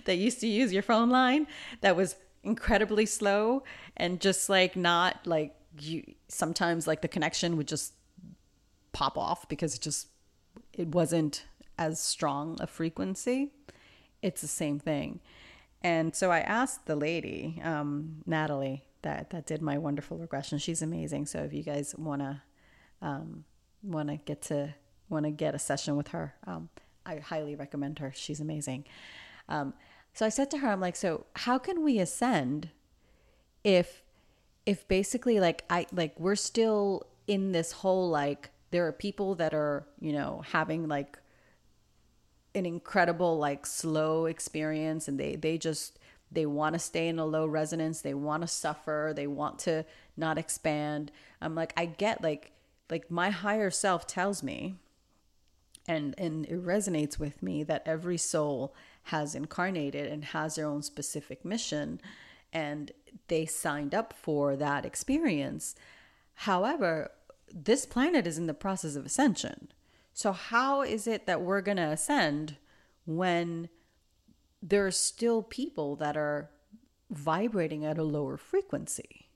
[0.06, 1.48] that used to use your phone line
[1.82, 3.64] that was incredibly slow
[3.98, 7.94] and just like not like you sometimes like the connection would just
[8.92, 10.08] pop off because it just
[10.74, 11.46] it wasn't
[11.78, 13.52] as strong a frequency.
[14.22, 15.20] It's the same thing.
[15.82, 20.60] And so I asked the lady, um, Natalie, that that did my wonderful regression.
[20.60, 21.26] She's amazing.
[21.26, 22.44] So if you guys wanna
[23.02, 23.46] um,
[23.82, 24.76] wanna get to
[25.10, 26.70] wanna get a session with her, um,
[27.06, 28.12] I highly recommend her.
[28.16, 28.86] She's amazing.
[29.50, 29.74] Um,
[30.14, 32.70] so I said to her, I'm like, so how can we ascend
[33.64, 34.04] if
[34.66, 39.54] if basically like I like we're still in this whole like there are people that
[39.54, 41.20] are, you know, having like
[42.56, 46.00] an incredible like slow experience and they they just
[46.32, 49.86] they want to stay in a low resonance, they want to suffer, they want to
[50.18, 51.12] not expand.
[51.42, 52.52] I'm like I get like
[52.90, 54.76] like my higher self tells me
[55.88, 58.74] and and it resonates with me that every soul
[59.06, 62.00] has incarnated and has their own specific mission
[62.54, 62.92] and
[63.28, 65.76] they signed up for that experience.
[66.36, 67.12] However,
[67.54, 69.72] this planet is in the process of ascension.
[70.14, 72.58] So, how is it that we're going to ascend
[73.06, 73.70] when
[74.62, 76.50] there are still people that are
[77.10, 79.30] vibrating at a lower frequency?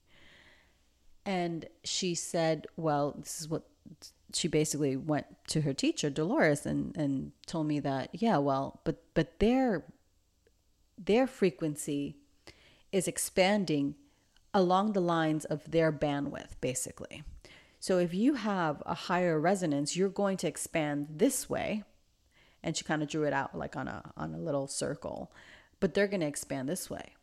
[1.26, 3.64] And she said, Well, this is what
[4.34, 9.02] she basically went to her teacher, Dolores, and, and told me that, yeah, well, but
[9.14, 9.86] but their
[10.98, 12.18] their frequency
[12.92, 13.96] is expanding
[14.54, 17.24] along the lines of their bandwidth, basically.
[17.86, 21.84] So if you have a higher resonance, you're going to expand this way.
[22.64, 25.32] And she kind of drew it out like on a on a little circle.
[25.80, 27.14] But they're going to expand this way.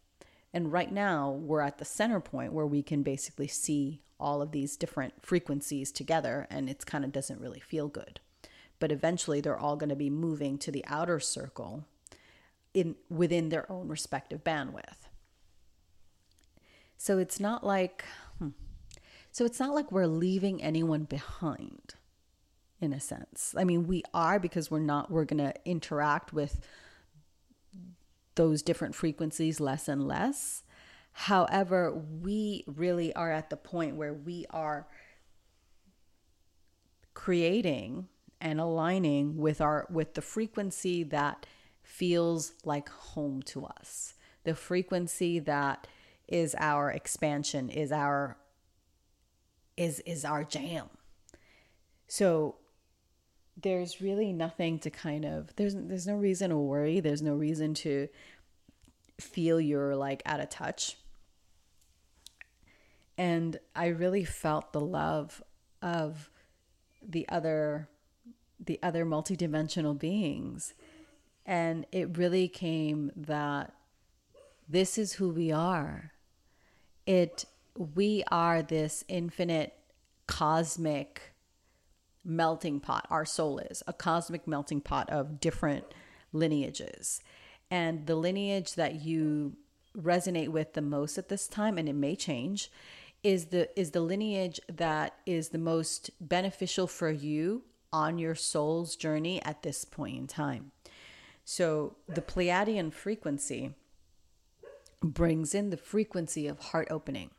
[0.54, 4.52] And right now, we're at the center point where we can basically see all of
[4.52, 8.20] these different frequencies together and it kind of doesn't really feel good.
[8.78, 11.86] But eventually they're all going to be moving to the outer circle
[12.72, 15.08] in within their own respective bandwidth.
[16.98, 18.04] So it's not like
[19.32, 21.94] so it's not like we're leaving anyone behind
[22.80, 23.54] in a sense.
[23.56, 26.60] I mean, we are because we're not, we're going to interact with
[28.34, 30.62] those different frequencies less and less.
[31.12, 34.86] However, we really are at the point where we are
[37.14, 38.08] creating
[38.40, 41.46] and aligning with our with the frequency that
[41.82, 44.14] feels like home to us.
[44.44, 45.86] The frequency that
[46.26, 48.36] is our expansion, is our
[49.76, 50.88] is is our jam.
[52.08, 52.56] So
[53.60, 57.74] there's really nothing to kind of there's there's no reason to worry, there's no reason
[57.74, 58.08] to
[59.20, 60.96] feel you're like out of touch.
[63.18, 65.42] And I really felt the love
[65.80, 66.30] of
[67.06, 67.88] the other
[68.64, 70.74] the other multidimensional beings.
[71.44, 73.74] And it really came that
[74.68, 76.12] this is who we are.
[77.04, 77.44] It
[77.76, 79.74] we are this infinite
[80.26, 81.34] cosmic
[82.24, 83.06] melting pot.
[83.10, 85.84] Our soul is a cosmic melting pot of different
[86.32, 87.20] lineages.
[87.70, 89.56] And the lineage that you
[89.96, 92.70] resonate with the most at this time and it may change
[93.22, 97.62] is the is the lineage that is the most beneficial for you
[97.92, 100.72] on your soul's journey at this point in time.
[101.44, 103.74] So the Pleiadian frequency
[105.02, 107.30] brings in the frequency of heart opening,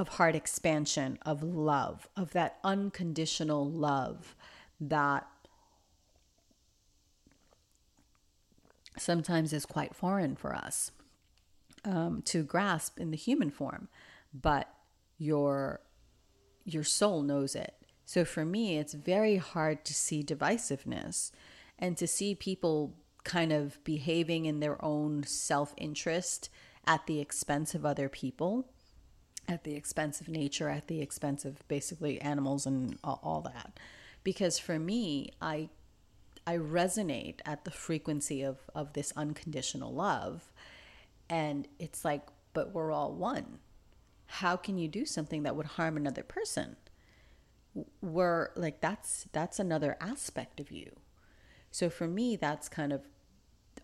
[0.00, 4.34] of heart expansion, of love, of that unconditional love
[4.80, 5.26] that
[8.96, 10.90] sometimes is quite foreign for us
[11.84, 13.88] um, to grasp in the human form,
[14.32, 14.72] but
[15.18, 15.80] your
[16.64, 17.74] your soul knows it.
[18.06, 21.30] So for me, it's very hard to see divisiveness
[21.78, 22.94] and to see people
[23.24, 26.48] kind of behaving in their own self interest
[26.86, 28.66] at the expense of other people,
[29.50, 33.78] at the expense of nature, at the expense of basically animals and all, that.
[34.22, 35.68] Because for me, I
[36.46, 40.52] I resonate at the frequency of of this unconditional love,
[41.28, 42.22] and it's like,
[42.52, 43.58] but we're all one.
[44.26, 46.76] How can you do something that would harm another person?
[48.00, 50.92] We're like that's that's another aspect of you.
[51.72, 53.08] So for me, that's kind of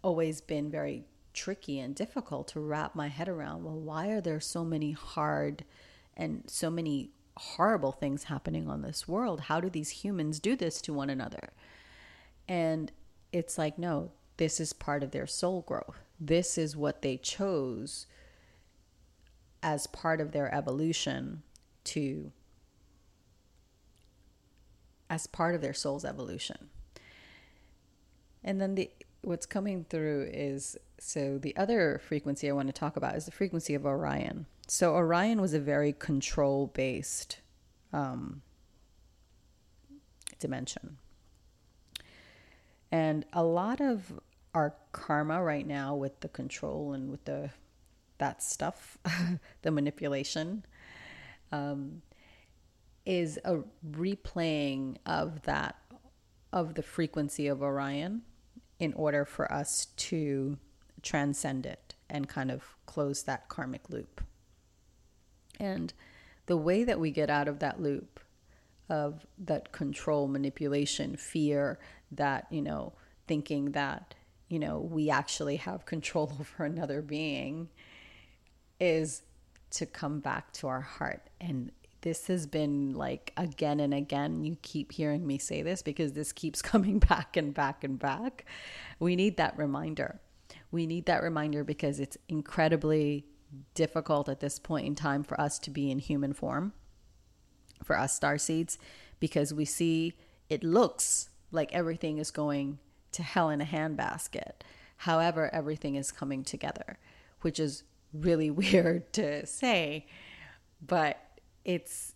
[0.03, 1.05] always been very
[1.37, 3.63] tricky and difficult to wrap my head around.
[3.63, 5.65] Well, why are there so many hard
[6.17, 9.43] and so many horrible things happening on this world?
[9.43, 11.51] How do these humans do this to one another?
[12.49, 12.91] And
[13.33, 16.01] it's like, no, this is part of their soul growth.
[16.19, 18.07] This is what they chose
[19.63, 21.43] as part of their evolution
[21.85, 22.33] to,
[25.11, 26.71] as part of their soul's evolution.
[28.43, 28.91] And then the
[29.27, 33.33] what's coming through is so the other frequency I want to talk about is the
[33.33, 34.47] frequency of Orion.
[34.69, 37.39] So Orion was a very control based
[37.93, 38.43] um,
[40.39, 40.99] dimension.
[42.93, 44.21] And a lot of
[44.55, 47.51] our karma right now with the control and with the
[48.19, 48.97] that stuff,
[49.63, 50.65] the manipulation,
[51.53, 52.01] um,
[53.05, 53.59] is a
[53.91, 55.77] replaying of that
[56.53, 58.23] of the frequency of Orion
[58.79, 60.59] in order for us to
[61.03, 64.23] transcend it and kind of close that karmic loop.
[65.59, 65.93] And
[66.47, 68.21] the way that we get out of that loop
[68.89, 71.79] of that control, manipulation, fear,
[72.13, 72.93] that, you know,
[73.27, 74.15] thinking that,
[74.49, 77.69] you know, we actually have control over another being
[78.79, 79.23] is
[79.71, 81.73] to come back to our heart and
[82.07, 84.45] this has been like again and again.
[84.45, 88.45] You keep hearing me say this because this keeps coming back and back and back.
[89.01, 90.21] We need that reminder.
[90.71, 93.27] We need that reminder because it's incredibly
[93.75, 96.75] difficult at this point in time for us to be in human form,
[97.83, 98.79] for us star seeds,
[99.19, 100.15] because we see
[100.49, 102.79] it looks like everything is going
[103.11, 104.61] to hell in a handbasket.
[104.99, 106.99] However, everything is coming together,
[107.41, 107.83] which is
[108.13, 110.07] really weird to say,
[110.81, 111.26] but
[111.67, 112.15] it's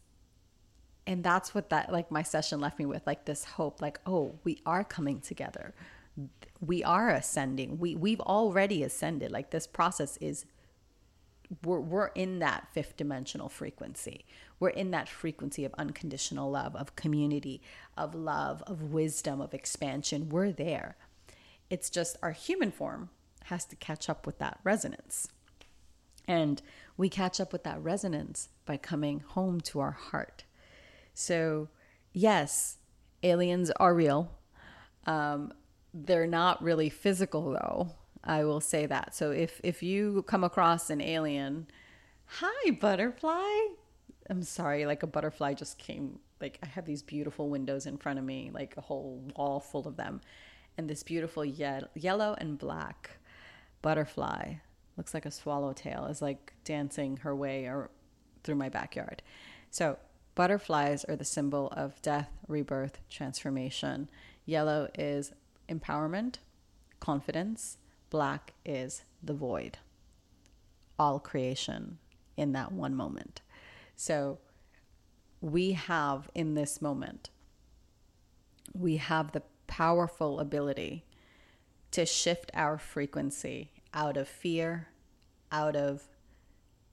[1.07, 4.39] and that's what that like my session left me with like this hope like oh
[4.45, 5.75] we are coming together.
[6.61, 7.79] We are ascending.
[7.79, 9.31] We we've already ascended.
[9.33, 10.47] Like this process is
[11.65, 14.25] we're, we're in that fifth dimensional frequency.
[14.61, 17.61] We're in that frequency of unconditional love of community
[17.97, 20.29] of love of wisdom of expansion.
[20.29, 20.97] We're there.
[21.69, 23.11] It's just our human form
[23.45, 25.29] has to catch up with that resonance.
[26.29, 26.63] And
[26.97, 30.45] we catch up with that resonance by coming home to our heart.
[31.15, 31.69] So,
[32.13, 32.79] yes,
[33.23, 34.33] aliens are real.
[35.07, 35.53] Um,
[35.93, 37.91] they're not really physical, though.
[38.23, 39.15] I will say that.
[39.15, 41.67] So, if if you come across an alien,
[42.27, 43.67] hi butterfly.
[44.29, 46.21] I'm sorry, like a butterfly just came.
[46.41, 49.89] Like I have these beautiful windows in front of me, like a whole wall full
[49.89, 50.21] of them,
[50.79, 53.19] and this beautiful ye- yellow and black
[53.83, 54.55] butterfly
[54.97, 57.91] looks like a swallowtail is like dancing her way or
[58.43, 59.23] through my backyard.
[59.71, 59.99] So
[60.35, 64.09] butterflies are the symbol of death, rebirth, transformation.
[64.47, 65.33] Yellow is
[65.69, 66.37] empowerment,
[66.99, 67.79] confidence.
[68.11, 69.79] Black is the void.
[70.99, 71.99] All creation
[72.37, 73.41] in that one moment.
[73.97, 74.39] So
[75.41, 77.31] we have in this moment,
[78.75, 81.05] we have the powerful ability
[81.93, 84.89] to shift our frequency out of fear,
[85.51, 86.03] out of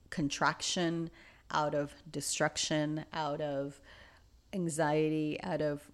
[0.09, 1.09] contraction,
[1.51, 3.79] out of destruction, out of
[4.53, 5.89] anxiety, out of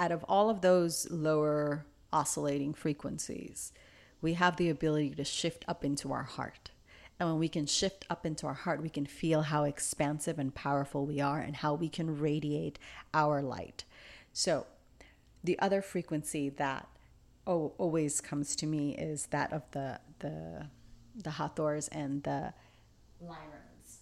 [0.00, 3.72] out of all of those lower oscillating frequencies,
[4.20, 6.70] we have the ability to shift up into our heart.
[7.18, 10.54] And when we can shift up into our heart, we can feel how expansive and
[10.54, 12.78] powerful we are and how we can radiate
[13.12, 13.84] our light.
[14.32, 14.66] So,
[15.42, 16.88] the other frequency that
[17.48, 20.66] oh, always comes to me is that of the the
[21.16, 22.52] the Hathors and the
[23.24, 23.96] Lyrans.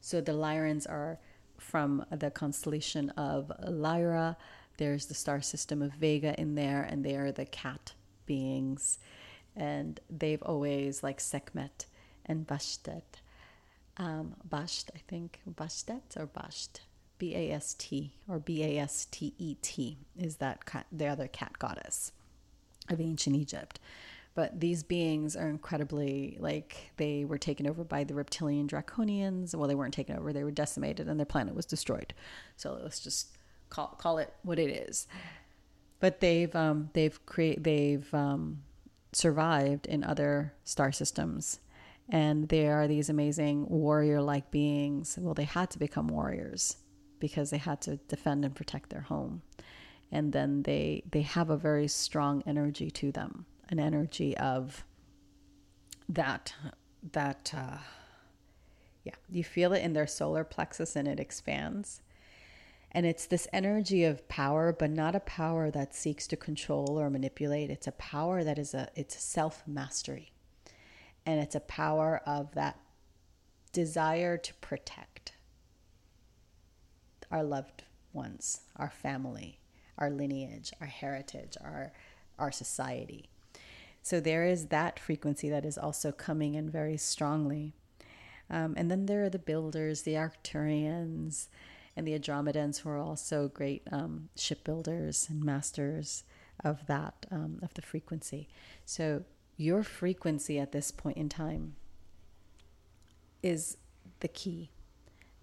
[0.00, 1.18] So the Lyrans are
[1.56, 4.36] from the constellation of Lyra.
[4.76, 7.94] There's the star system of Vega in there, and they are the cat
[8.26, 8.98] beings.
[9.56, 11.86] And they've always, like Sekhmet
[12.26, 13.22] and Bastet,
[13.96, 16.80] um, Basht, I think, Bastet or Basht,
[17.18, 21.06] B A S T or B A S T E T is that cat, the
[21.06, 22.12] other cat goddess
[22.88, 23.80] of ancient Egypt.
[24.34, 29.54] But these beings are incredibly like they were taken over by the reptilian draconians.
[29.54, 32.14] Well, they weren't taken over; they were decimated, and their planet was destroyed.
[32.56, 33.36] So let's just
[33.70, 35.06] call call it what it is.
[36.00, 38.62] But they've um, they've create they've um,
[39.12, 41.60] survived in other star systems,
[42.08, 45.16] and they are these amazing warrior-like beings.
[45.20, 46.76] Well, they had to become warriors
[47.20, 49.42] because they had to defend and protect their home,
[50.14, 54.84] and then they they have a very strong energy to them an energy of
[56.08, 56.54] that
[57.12, 57.78] that uh,
[59.02, 62.00] yeah you feel it in their solar plexus and it expands.
[62.96, 67.10] And it's this energy of power but not a power that seeks to control or
[67.10, 67.68] manipulate.
[67.68, 70.32] It's a power that is a it's self mastery
[71.26, 72.78] and it's a power of that
[73.72, 75.32] desire to protect
[77.32, 79.58] our loved ones our family
[79.98, 81.92] our lineage our heritage our
[82.38, 83.28] our society
[84.04, 87.72] so there is that frequency that is also coming in very strongly.
[88.50, 91.48] Um, and then there are the builders, the Arcturians,
[91.96, 96.24] and the Andromedans, who are also great um, shipbuilders and masters
[96.62, 98.46] of that, um, of the frequency.
[98.84, 99.24] So
[99.56, 101.74] your frequency at this point in time
[103.42, 103.78] is
[104.20, 104.68] the key.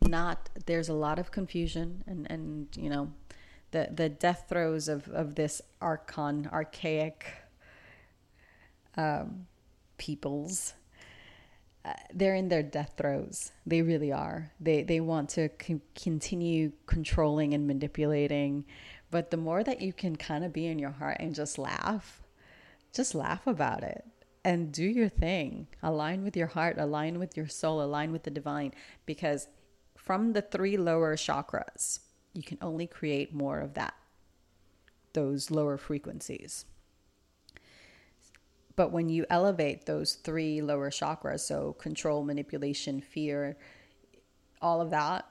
[0.04, 3.12] Not there's a lot of confusion and and you know
[3.72, 7.26] the the death throes of of this archon archaic
[8.98, 9.48] um,
[9.98, 10.74] peoples.
[11.84, 13.52] Uh, they're in their death throes.
[13.66, 14.52] They really are.
[14.60, 18.66] They they want to con- continue controlling and manipulating,
[19.10, 22.22] but the more that you can kind of be in your heart and just laugh,
[22.94, 24.06] just laugh about it
[24.44, 25.68] and do your thing.
[25.82, 28.74] Align with your heart, align with your soul, align with the divine
[29.06, 29.48] because
[29.98, 32.00] from the three lower chakras,
[32.34, 33.94] you can only create more of that.
[35.14, 36.66] Those lower frequencies.
[38.76, 43.58] But when you elevate those three lower chakras, so control, manipulation, fear,
[44.62, 45.26] all of that,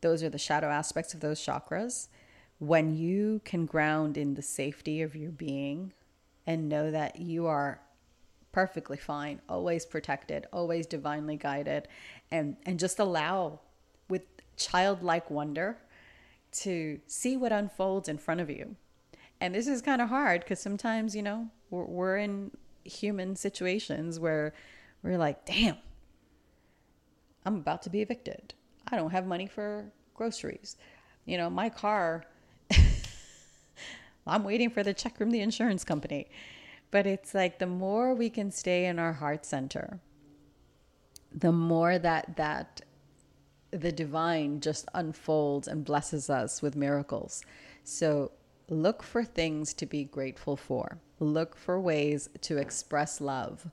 [0.00, 2.08] those are the shadow aspects of those chakras.
[2.58, 5.92] When you can ground in the safety of your being
[6.46, 7.80] and know that you are
[8.52, 11.88] perfectly fine, always protected, always divinely guided,
[12.30, 13.60] and, and just allow
[14.08, 14.22] with
[14.56, 15.78] childlike wonder
[16.52, 18.76] to see what unfolds in front of you.
[19.40, 22.52] And this is kind of hard because sometimes, you know, we're, we're in
[22.84, 24.52] human situations where
[25.02, 25.78] we're like, damn,
[27.44, 28.54] I'm about to be evicted.
[28.90, 30.76] I don't have money for groceries.
[31.24, 32.24] You know, my car,
[34.26, 36.28] I'm waiting for the check from the insurance company.
[36.90, 39.98] But it's like the more we can stay in our heart center,
[41.34, 42.82] the more that that
[43.72, 47.42] the divine just unfolds and blesses us with miracles.
[47.84, 48.32] So
[48.68, 50.98] look for things to be grateful for.
[51.18, 53.70] Look for ways to express love.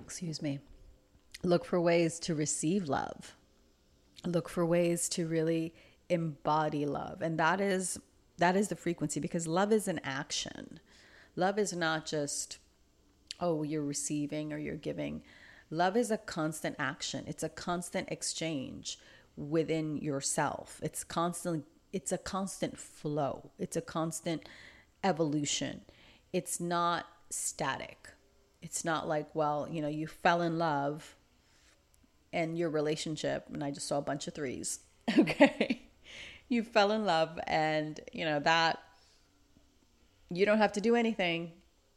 [0.00, 0.60] Excuse me.
[1.42, 3.34] Look for ways to receive love.
[4.24, 5.74] Look for ways to really
[6.08, 7.22] embody love.
[7.22, 7.98] And that is
[8.38, 10.80] that is the frequency because love is an action.
[11.36, 12.58] Love is not just
[13.40, 15.22] oh, you're receiving or you're giving.
[15.70, 17.24] Love is a constant action.
[17.26, 18.98] It's a constant exchange
[19.36, 20.80] within yourself.
[20.82, 23.52] It's constantly it's a constant flow.
[23.58, 24.48] It's a constant
[25.04, 25.82] evolution.
[26.32, 28.08] It's not static.
[28.62, 31.14] It's not like, well, you know, you fell in love
[32.32, 34.80] and your relationship, and I just saw a bunch of threes.
[35.18, 35.82] Okay.
[36.48, 38.78] you fell in love, and, you know, that
[40.30, 41.52] you don't have to do anything.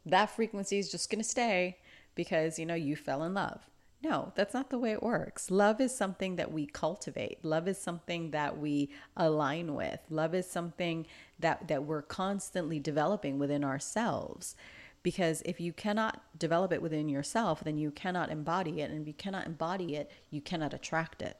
[0.06, 1.78] That frequency is just going to stay
[2.18, 3.60] because, you know, you fell in love.
[4.02, 5.50] No, that's not the way it works.
[5.50, 7.38] Love is something that we cultivate.
[7.44, 10.00] Love is something that we align with.
[10.10, 11.06] Love is something
[11.40, 14.56] that, that we're constantly developing within ourselves.
[15.02, 18.90] Because if you cannot develop it within yourself, then you cannot embody it.
[18.90, 21.36] And if you cannot embody it, you cannot attract it.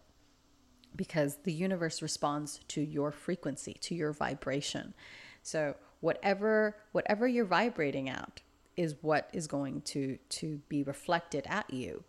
[0.97, 4.95] because the universe responds to your frequency, to your vibration.
[5.43, 8.41] So whatever whatever you're vibrating at
[8.79, 12.05] is what is going to to be reflected at you.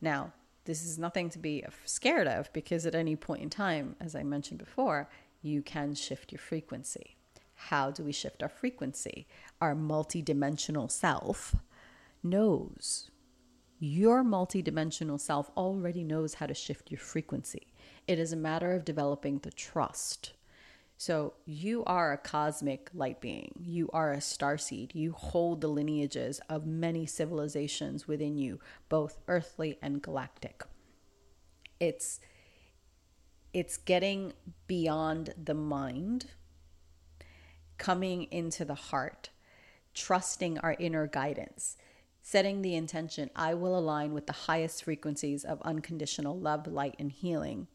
[0.00, 0.32] Now,
[0.64, 4.22] this is nothing to be scared of because at any point in time, as I
[4.22, 5.10] mentioned before,
[5.42, 7.16] you can shift your frequency.
[7.54, 9.26] How do we shift our frequency?
[9.60, 11.56] Our multidimensional self
[12.22, 13.10] knows.
[13.80, 17.72] Your multidimensional self already knows how to shift your frequency.
[18.06, 20.33] It is a matter of developing the trust.
[20.96, 23.52] So, you are a cosmic light being.
[23.60, 24.94] You are a star seed.
[24.94, 30.62] You hold the lineages of many civilizations within you, both earthly and galactic.
[31.80, 32.20] It's
[33.52, 34.32] it's getting
[34.66, 36.26] beyond the mind,
[37.78, 39.30] coming into the heart,
[39.94, 41.76] trusting our inner guidance,
[42.20, 47.12] setting the intention I will align with the highest frequencies of unconditional love, light, and
[47.12, 47.68] healing,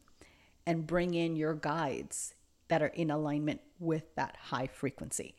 [0.66, 2.34] and bring in your guides
[2.70, 5.34] that are in alignment with that high frequency.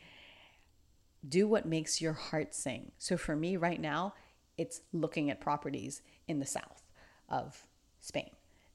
[1.27, 2.91] Do what makes your heart sing.
[2.97, 4.13] So for me right now,
[4.57, 6.83] it's looking at properties in the south
[7.29, 7.65] of
[8.01, 8.29] Spain.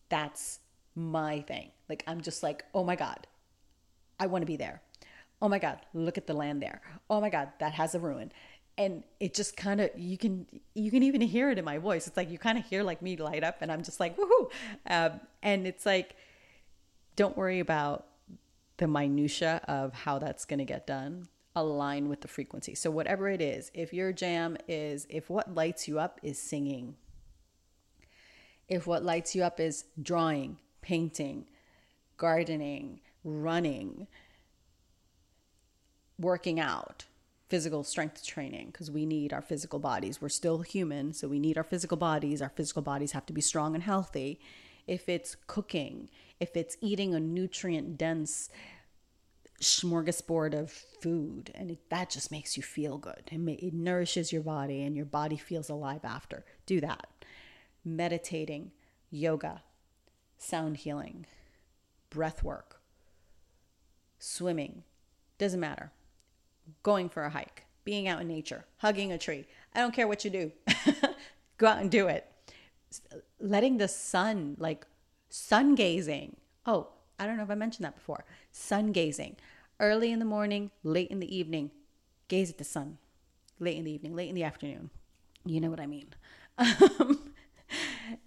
[0.09, 0.61] That's
[0.95, 1.71] my thing.
[1.89, 3.27] Like, I'm just like, oh my God,
[4.19, 4.81] I want to be there.
[5.43, 6.81] Oh my God, look at the land there.
[7.11, 8.33] Oh my God, that has a ruin.
[8.79, 12.07] And it just kind of you can you can even hear it in my voice.
[12.07, 14.51] It's like you kind of hear like me light up, and I'm just like woohoo.
[14.87, 16.15] Um, and it's like,
[17.17, 18.07] don't worry about
[18.79, 21.29] the minutia of how that's going to get done.
[21.55, 22.75] Align with the frequency.
[22.75, 26.97] So whatever it is, if your jam is if what lights you up is singing,
[28.69, 31.47] if what lights you up is drawing, painting,
[32.17, 34.07] gardening, running,
[36.19, 37.07] working out,
[37.49, 40.21] physical strength training, because we need our physical bodies.
[40.21, 42.43] We're still human, so we need our physical bodies.
[42.43, 44.41] Our physical bodies have to be strong and healthy.
[44.87, 46.09] If it's cooking,
[46.39, 48.51] if it's eating a nutrient dense
[49.61, 53.23] smorgasbord of food, and it, that just makes you feel good.
[53.31, 56.45] It, it nourishes your body, and your body feels alive after.
[56.67, 57.07] Do that
[57.85, 58.73] meditating,
[59.11, 59.63] yoga,
[60.39, 61.25] sound healing,
[62.11, 62.81] breath work,
[64.19, 64.83] swimming,
[65.39, 65.93] doesn't matter.
[66.83, 69.47] Going for a hike, being out in nature, hugging a tree.
[69.73, 70.53] I don't care what you do.
[71.59, 72.27] Go out and do it.
[73.41, 74.87] Letting the sun, like
[75.29, 76.37] sun gazing.
[76.65, 78.25] Oh, I don't know if I mentioned that before.
[78.53, 79.37] Sun gazing.
[79.79, 81.71] Early in the morning, late in the evening,
[82.29, 82.99] gaze at the sun.
[83.59, 84.91] Late in the evening, late in the afternoon.
[85.45, 86.09] You know what I mean.
[86.99, 87.35] Um,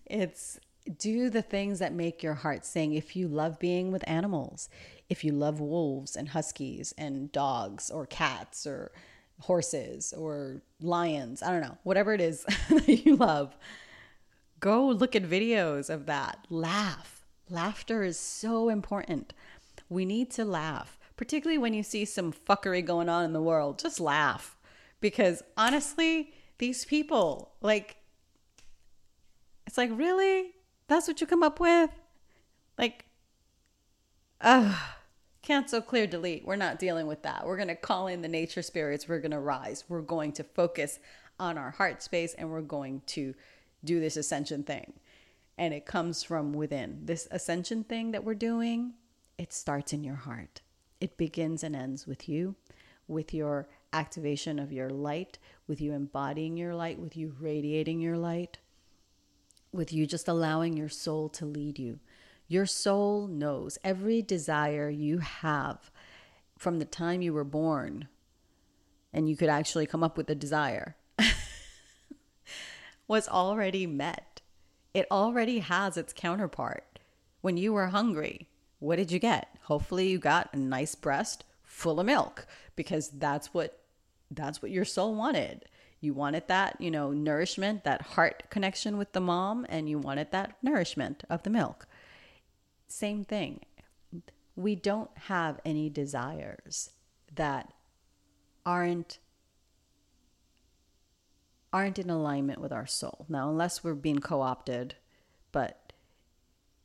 [0.05, 0.60] it's
[0.97, 2.93] do the things that make your heart sing.
[2.93, 4.70] If you love being with animals,
[5.10, 8.91] if you love wolves and huskies and dogs or cats or
[9.41, 13.55] horses or lions, I don't know, whatever it is that you love,
[14.60, 16.45] go look at videos of that.
[16.49, 17.26] Laugh.
[17.49, 19.34] Laughter is so important.
[19.89, 23.80] We need to laugh, particularly when you see some fuckery going on in the world.
[23.80, 24.55] Just laugh.
[25.01, 27.97] Because honestly, these people, like,
[29.66, 30.51] it's like, really?
[30.88, 31.89] That's what you come up with?
[32.78, 33.05] Like,
[34.41, 34.76] uh,
[35.41, 36.45] cancel, clear, delete.
[36.45, 37.45] We're not dealing with that.
[37.45, 39.07] We're going to call in the nature spirits.
[39.07, 39.86] We're going to rise.
[39.88, 40.99] We're going to focus
[41.39, 43.34] on our heart space and we're going to
[43.84, 44.93] do this ascension thing.
[45.57, 47.01] And it comes from within.
[47.03, 48.93] This ascension thing that we're doing,
[49.38, 50.61] it starts in your heart.
[51.01, 52.55] It begins and ends with you,
[53.07, 58.17] with your activation of your light, with you embodying your light, with you radiating your
[58.17, 58.59] light
[59.71, 61.99] with you just allowing your soul to lead you.
[62.47, 65.91] Your soul knows every desire you have
[66.57, 68.07] from the time you were born,
[69.13, 70.95] and you could actually come up with a desire,
[73.10, 74.39] was already met.
[74.93, 76.99] It already has its counterpart.
[77.41, 78.47] When you were hungry,
[78.80, 79.49] what did you get?
[79.64, 82.47] Hopefully you got a nice breast full of milk
[82.78, 83.82] because that's what
[84.32, 85.66] that's what your soul wanted
[86.01, 90.32] you wanted that, you know, nourishment, that heart connection with the mom, and you wanted
[90.32, 91.88] that nourishment of the milk.
[92.88, 93.62] Same thing.
[94.55, 96.91] We don't have any desires
[97.36, 97.74] that
[98.66, 99.20] aren't
[101.72, 103.26] aren't in alignment with our soul.
[103.30, 104.95] Now, unless we're being co-opted,
[105.51, 105.93] but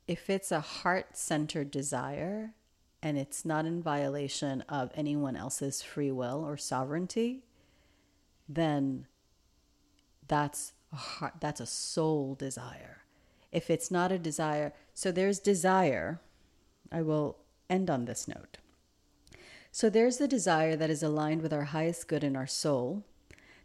[0.07, 2.53] if it's a heart-centered desire
[3.01, 7.43] and it's not in violation of anyone else's free will or sovereignty,
[8.47, 9.07] then
[10.27, 13.03] that's a heart, that's a soul desire.
[13.51, 16.19] If it's not a desire, so there's desire.
[16.91, 17.37] I will
[17.69, 18.57] end on this note.
[19.71, 23.03] So there's the desire that is aligned with our highest good in our soul.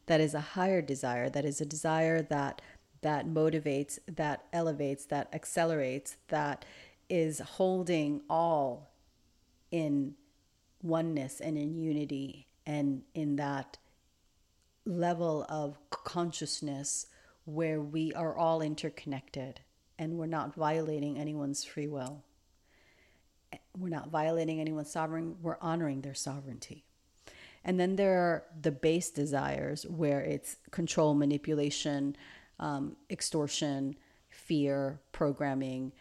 [0.06, 1.28] That is a higher desire.
[1.28, 2.60] That is a desire that
[3.02, 6.64] that motivates, that elevates, that accelerates, that
[7.08, 8.90] is holding all
[9.70, 10.14] in
[10.82, 13.78] oneness and in unity and in that
[14.84, 17.06] level of consciousness
[17.44, 19.60] where we are all interconnected
[19.98, 22.24] and we're not violating anyone's free will.
[23.76, 26.84] We're not violating anyone's sovereign, we're honoring their sovereignty.
[27.64, 32.16] And then there are the base desires where it's control, manipulation,
[32.58, 33.96] um, extortion,
[34.28, 35.92] fear, programming,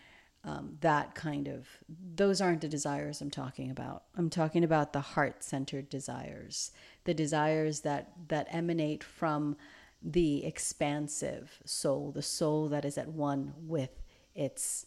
[0.46, 1.68] um, that kind of,
[2.16, 4.04] those aren't the desires I'm talking about.
[4.16, 6.72] I'm talking about the heart centered desires,
[7.04, 9.58] the desires that, that emanate from
[10.02, 14.02] the expansive soul, the soul that is at one with
[14.34, 14.86] its,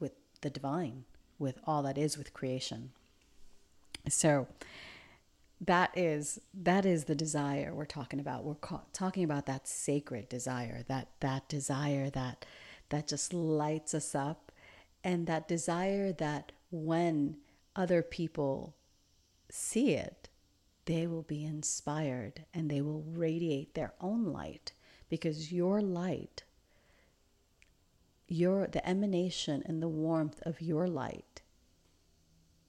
[0.00, 1.04] with the divine,
[1.38, 2.92] with all that is with creation.
[4.08, 4.46] So,
[5.60, 8.44] that is that is the desire we're talking about.
[8.44, 12.44] We're ca- talking about that sacred desire that that desire that
[12.90, 14.52] that just lights us up
[15.02, 17.36] and that desire that when
[17.74, 18.74] other people
[19.50, 20.28] see it
[20.84, 24.72] they will be inspired and they will radiate their own light
[25.08, 26.44] because your light
[28.26, 31.42] your the emanation and the warmth of your light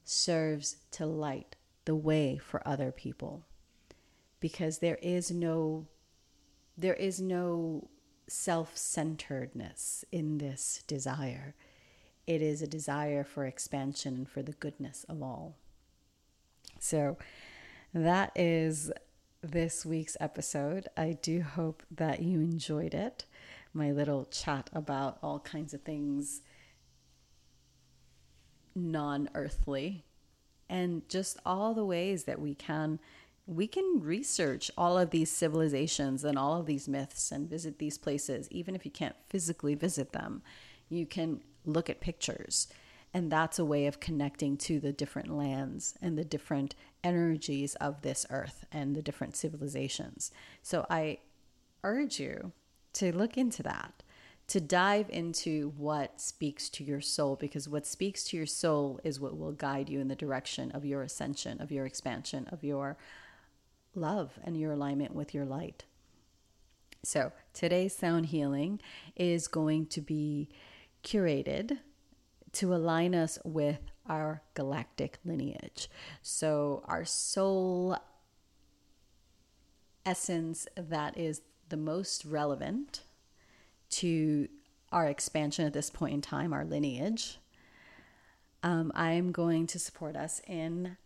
[0.03, 1.55] serves to light
[1.89, 3.41] the way for other people.
[4.39, 5.87] Because there is no
[6.77, 7.89] there is no
[8.27, 11.55] self-centeredness in this desire.
[12.27, 15.57] It is a desire for expansion and for the goodness of all.
[16.79, 17.17] So
[17.91, 18.91] that is
[19.41, 20.89] this week's episode.
[20.95, 23.25] I do hope that you enjoyed it.
[23.73, 26.43] My little chat about all kinds of things
[28.75, 30.05] non-earthly
[30.69, 32.99] and just all the ways that we can
[33.45, 37.97] we can research all of these civilizations and all of these myths and visit these
[37.97, 40.43] places even if you can't physically visit them.
[40.87, 42.67] You can look at pictures
[43.11, 48.03] and that's a way of connecting to the different lands and the different energies of
[48.03, 50.31] this earth and the different civilizations.
[50.61, 51.17] So i
[51.83, 52.51] urge you
[52.93, 54.03] to look into that
[54.49, 59.19] to dive into what speaks to your soul because what speaks to your soul is
[59.19, 62.97] what will guide you in the direction of your ascension, of your expansion, of your
[63.93, 65.85] love and your alignment with your light.
[67.03, 68.81] So, today's sound healing
[69.15, 70.49] is going to be
[71.03, 71.77] curated
[72.53, 75.89] to align us with our galactic lineage.
[76.23, 77.97] So, our soul
[80.05, 83.03] essence that is the most relevant
[83.89, 84.47] to
[84.91, 87.37] our expansion at this point in time, our lineage,
[88.63, 90.97] um, I'm going to support us in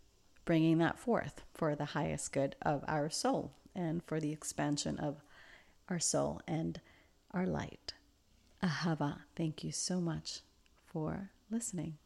[0.44, 5.22] bringing that forth for the highest good of our soul and for the expansion of
[5.88, 6.80] our soul and
[7.32, 7.94] our light.
[8.62, 10.40] Ahava, thank you so much
[10.86, 11.98] for listening.